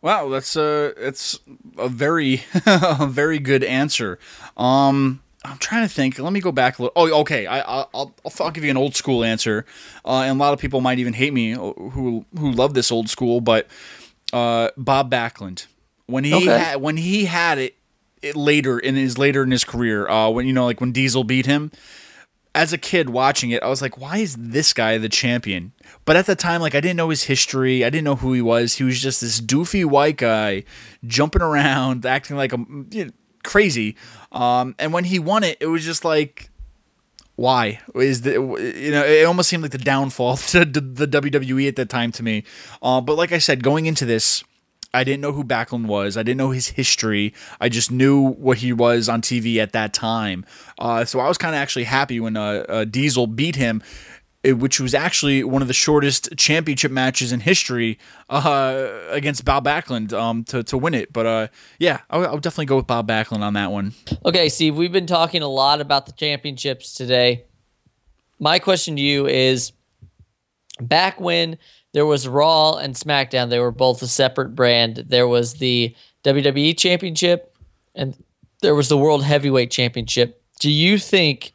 [0.02, 1.40] Wow, that's a it's
[1.78, 4.18] a very a very good answer.
[4.56, 6.20] Um, I'm trying to think.
[6.20, 6.94] Let me go back a little.
[6.96, 7.48] Oh, okay.
[7.48, 9.66] I, I'll, I'll, I'll give you an old school answer,
[10.06, 13.10] uh, and a lot of people might even hate me who who love this old
[13.10, 13.42] school.
[13.42, 13.68] But
[14.34, 15.68] uh, Bob Backlund,
[16.08, 16.46] when he okay.
[16.46, 17.76] had when he had it
[18.22, 21.24] it later in his later in his career uh, when you know like when Diesel
[21.24, 21.72] beat him.
[22.56, 25.72] As a kid watching it, I was like, "Why is this guy the champion?"
[26.06, 27.86] But at the time, like I didn't know his history.
[27.86, 28.76] I didn't know who he was.
[28.76, 30.64] He was just this doofy white guy
[31.06, 32.58] jumping around, acting like a
[32.92, 33.12] you know,
[33.44, 33.96] crazy.
[34.32, 36.50] Um, and when he won it, it was just like,
[37.36, 41.76] why is the you know it almost seemed like the downfall to the WWE at
[41.78, 42.44] that time to me.
[42.82, 44.44] Uh, but like I said, going into this,
[44.94, 46.18] I didn't know who Backlund was.
[46.18, 47.34] I didn't know his history.
[47.62, 50.46] I just knew what he was on TV at that time.
[50.80, 53.84] Uh, so I was kind of actually happy when uh, uh, Diesel beat him,
[54.44, 60.14] which was actually one of the shortest championship matches in history uh, against Bob Backlund
[60.14, 61.12] um, to, to win it.
[61.12, 63.94] But uh, yeah, I'll, I'll definitely go with Bob Backlund on that one.
[64.26, 67.44] Okay, Steve, we've been talking a lot about the championships today.
[68.40, 69.74] My question to you is
[70.80, 71.58] back when–
[71.94, 73.50] there was Raw and SmackDown.
[73.50, 75.06] They were both a separate brand.
[75.08, 77.56] There was the WWE Championship
[77.96, 78.22] and
[78.62, 80.42] there was the World Heavyweight Championship.
[80.60, 81.54] Do you think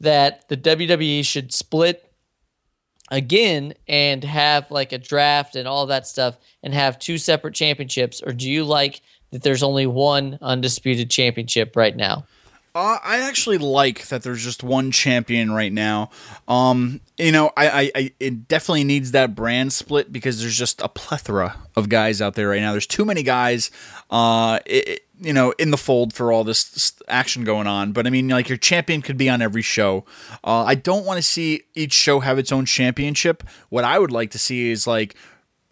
[0.00, 2.09] that the WWE should split
[3.10, 8.22] again and have like a draft and all that stuff and have two separate championships?
[8.22, 12.24] Or do you like that there's only one undisputed championship right now?
[12.72, 16.10] Uh, I actually like that there's just one champion right now.
[16.46, 20.80] Um, you know, I, I, I, it definitely needs that brand split because there's just
[20.80, 22.70] a plethora of guys out there right now.
[22.70, 23.72] There's too many guys,
[24.08, 27.92] uh, it, you know, in the fold for all this action going on.
[27.92, 30.04] But I mean, like your champion could be on every show.
[30.44, 33.44] Uh, I don't want to see each show have its own championship.
[33.68, 35.14] What I would like to see is like,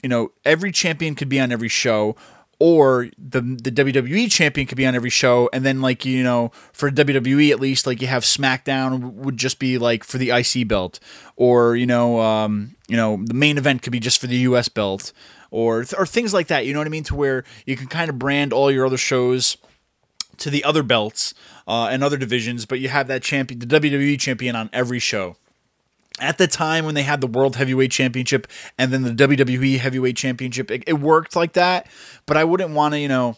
[0.02, 2.16] you know, every champion could be on every show
[2.60, 6.50] or the the WWE champion could be on every show, and then like you know
[6.72, 10.66] for WWE at least like you have SmackDown would just be like for the IC
[10.66, 10.98] belt,
[11.36, 14.68] or you know um, you know the main event could be just for the US
[14.68, 15.12] belt,
[15.50, 16.66] or or things like that.
[16.66, 17.04] You know what I mean?
[17.04, 19.56] To where you can kind of brand all your other shows
[20.38, 21.34] to the other belts
[21.66, 25.36] uh, and other divisions, but you have that champion, the WWE champion, on every show
[26.20, 28.46] at the time when they had the World Heavyweight Championship
[28.76, 31.88] and then the WWE Heavyweight Championship, it, it worked like that.
[32.26, 33.36] But I wouldn't want to, you know,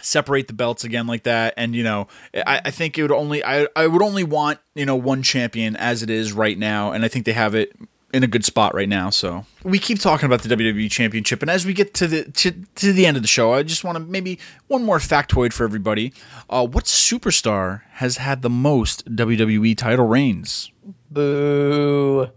[0.00, 1.54] separate the belts again like that.
[1.56, 4.86] And you know, I, I think it would only I I would only want you
[4.86, 7.72] know one champion as it is right now, and I think they have it
[8.14, 9.10] in a good spot right now.
[9.10, 12.52] So we keep talking about the WWE Championship, and as we get to the to,
[12.76, 14.38] to the end of the show, I just want to maybe
[14.68, 16.12] one more factoid for everybody.
[16.48, 20.70] Uh, what superstar has had the most WWE title reigns?
[21.10, 22.30] Boo.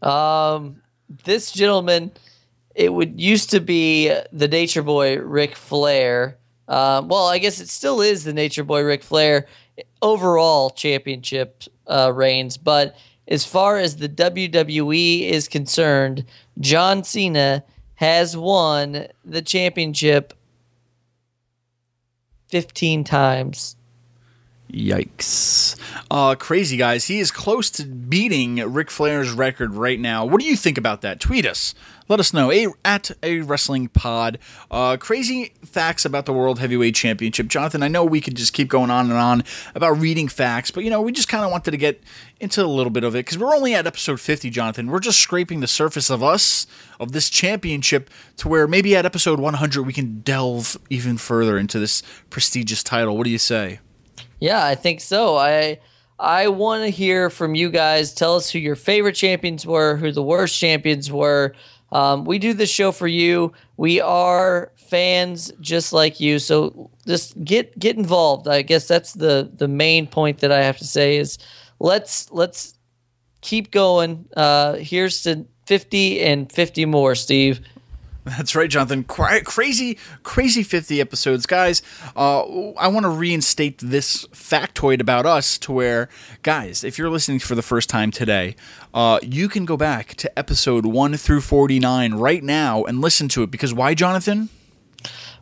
[0.00, 0.82] Um,
[1.24, 2.12] this gentleman,
[2.74, 6.38] it would used to be the Nature Boy Ric Flair.
[6.68, 9.46] Um, well, I guess it still is the Nature Boy Ric Flair
[10.00, 12.96] overall championship uh, reigns, but
[13.28, 16.24] as far as the WWE is concerned,
[16.58, 17.62] John Cena
[17.96, 20.32] has won the championship
[22.48, 23.76] 15 times.
[24.72, 25.76] Yikes.
[26.10, 27.06] Uh, crazy guys.
[27.06, 30.24] He is close to beating Ric Flair's record right now.
[30.24, 31.20] What do you think about that?
[31.20, 31.74] Tweet us.
[32.08, 32.50] Let us know.
[32.50, 34.38] A, at a wrestling pod.
[34.70, 37.48] Uh, crazy facts about the World Heavyweight Championship.
[37.48, 39.44] Jonathan, I know we could just keep going on and on
[39.74, 42.02] about reading facts, but you know, we just kind of wanted to get
[42.40, 44.86] into a little bit of it because we're only at episode 50, Jonathan.
[44.90, 46.66] We're just scraping the surface of us,
[46.98, 51.78] of this championship, to where maybe at episode 100 we can delve even further into
[51.78, 53.16] this prestigious title.
[53.18, 53.80] What do you say?
[54.40, 55.36] Yeah, I think so.
[55.36, 55.80] I
[56.18, 58.12] I want to hear from you guys.
[58.12, 61.54] Tell us who your favorite champions were, who the worst champions were.
[61.90, 63.52] Um, we do this show for you.
[63.76, 68.48] We are fans just like you, so just get get involved.
[68.48, 71.38] I guess that's the the main point that I have to say is
[71.80, 72.74] let's let's
[73.40, 74.26] keep going.
[74.36, 77.60] Uh, here's to fifty and fifty more, Steve.
[78.36, 79.04] That's right, Jonathan.
[79.04, 81.46] Cra- crazy, crazy 50 episodes.
[81.46, 81.82] Guys,
[82.16, 86.08] uh, I want to reinstate this factoid about us to where,
[86.42, 88.56] guys, if you're listening for the first time today,
[88.94, 93.42] uh, you can go back to episode 1 through 49 right now and listen to
[93.42, 93.50] it.
[93.50, 94.48] Because why, Jonathan?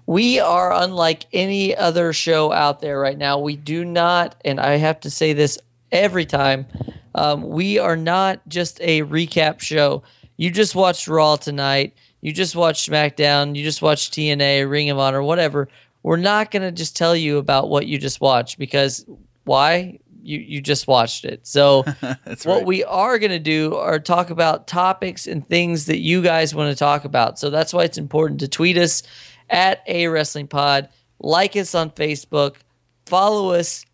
[0.06, 3.40] We are unlike any other show out there right now.
[3.40, 5.58] We do not, and I have to say this
[5.90, 6.66] every time,
[7.14, 10.04] um, we are not just a recap show.
[10.36, 14.98] You just watched Raw tonight you just watched SmackDown, you just watched TNA, Ring of
[14.98, 15.68] Honor, whatever.
[16.02, 19.04] We're not going to just tell you about what you just watched because
[19.44, 19.98] why?
[20.22, 21.46] You you just watched it.
[21.46, 22.66] So what right.
[22.66, 26.70] we are going to do are talk about topics and things that you guys want
[26.70, 27.38] to talk about.
[27.38, 29.02] So that's why it's important to tweet us
[29.48, 30.88] at a wrestling pod,
[31.20, 32.56] like us on Facebook,
[33.06, 33.84] follow us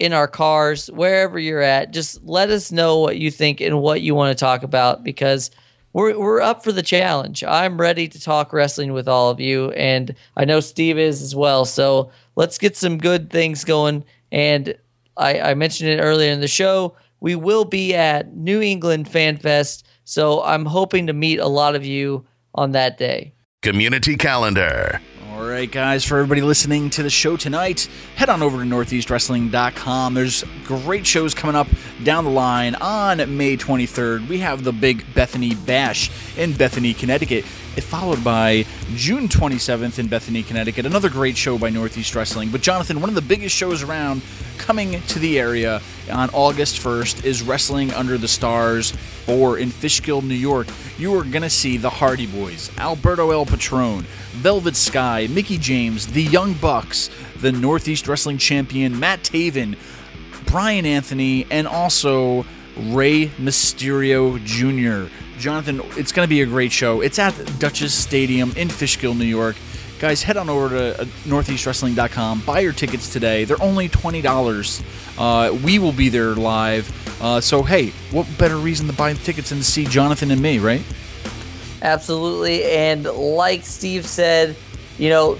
[0.00, 1.92] in our cars, wherever you're at.
[1.92, 5.50] Just let us know what you think and what you want to talk about because
[5.92, 7.42] we're we're up for the challenge.
[7.44, 11.34] I'm ready to talk wrestling with all of you, and I know Steve is as
[11.34, 11.64] well.
[11.64, 14.04] So let's get some good things going.
[14.32, 14.74] And
[15.16, 16.96] I, I mentioned it earlier in the show.
[17.20, 21.74] We will be at New England Fan Fest, so I'm hoping to meet a lot
[21.74, 23.34] of you on that day.
[23.62, 25.00] Community calendar.
[25.50, 30.14] Right, guys, for everybody listening to the show tonight, head on over to northeastwrestling.com.
[30.14, 31.66] There's great shows coming up
[32.04, 34.28] down the line on May 23rd.
[34.28, 37.44] We have the big Bethany Bash in Bethany, Connecticut,
[37.78, 38.64] followed by
[38.94, 40.86] June 27th in Bethany, Connecticut.
[40.86, 42.50] Another great show by Northeast Wrestling.
[42.50, 44.22] But, Jonathan, one of the biggest shows around
[44.58, 45.80] coming to the area
[46.12, 48.90] on August 1st is Wrestling Under the Stars
[49.26, 50.66] 4 in Fishkill, New York.
[50.98, 54.02] You are going to see the Hardy Boys, Alberto El Patron,
[54.32, 57.10] Velvet Sky, Mickie James, the Young Bucks,
[57.40, 59.76] the Northeast Wrestling Champion Matt Taven,
[60.46, 62.44] Brian Anthony, and also
[62.76, 65.12] Rey Mysterio Jr.
[65.40, 67.00] Jonathan, it's going to be a great show.
[67.00, 69.56] It's at Dutchess Stadium in Fishkill, New York.
[69.98, 72.40] Guys, head on over to uh, northeastwrestling.com.
[72.42, 73.44] Buy your tickets today.
[73.44, 74.82] They're only $20.
[75.18, 76.90] Uh, we will be there live.
[77.22, 80.40] Uh, so, hey, what better reason to buy the tickets than to see Jonathan and
[80.40, 80.82] me, right?
[81.82, 82.64] Absolutely.
[82.64, 84.56] And like Steve said,
[84.98, 85.38] you know,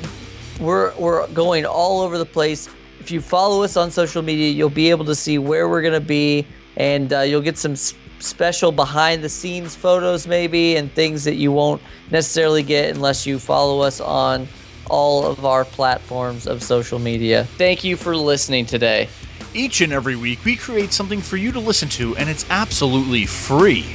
[0.58, 2.68] we're we're going all over the place.
[2.98, 5.94] If you follow us on social media, you'll be able to see where we're going
[5.94, 6.46] to be,
[6.76, 11.36] and uh, you'll get some s- special behind the scenes photos, maybe, and things that
[11.36, 14.46] you won't necessarily get unless you follow us on
[14.88, 17.44] all of our platforms of social media.
[17.56, 19.08] Thank you for listening today.
[19.54, 23.26] Each and every week, we create something for you to listen to, and it's absolutely
[23.26, 23.86] free.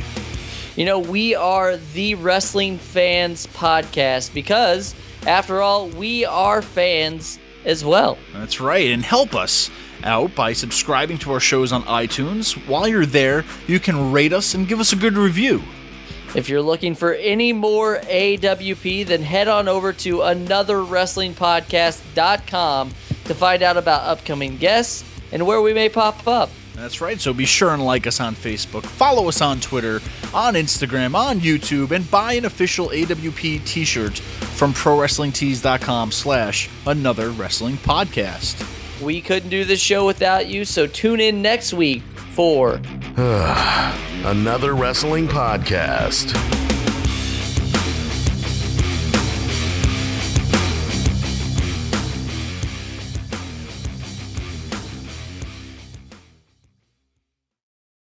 [0.76, 4.96] You know, we are the Wrestling Fans Podcast because,
[5.26, 8.18] after all, we are fans as well.
[8.34, 9.70] That's right, and help us
[10.06, 12.54] out by subscribing to our shows on iTunes.
[12.68, 15.62] While you're there, you can rate us and give us a good review.
[16.36, 22.90] If you're looking for any more AWP, then head on over to anotherwrestlingpodcast.com
[23.26, 26.50] to find out about upcoming guests and where we may pop up.
[26.76, 27.22] That's right.
[27.22, 30.02] So be sure and like us on Facebook, follow us on Twitter,
[30.34, 37.78] on Instagram, on YouTube, and buy an official AWP T-shirt from ProWrestlingTees.com slash Another Wrestling
[37.78, 38.85] Podcast.
[39.02, 42.02] We couldn't do this show without you, so tune in next week
[42.34, 42.80] for
[44.26, 46.65] Another wrestling podcast.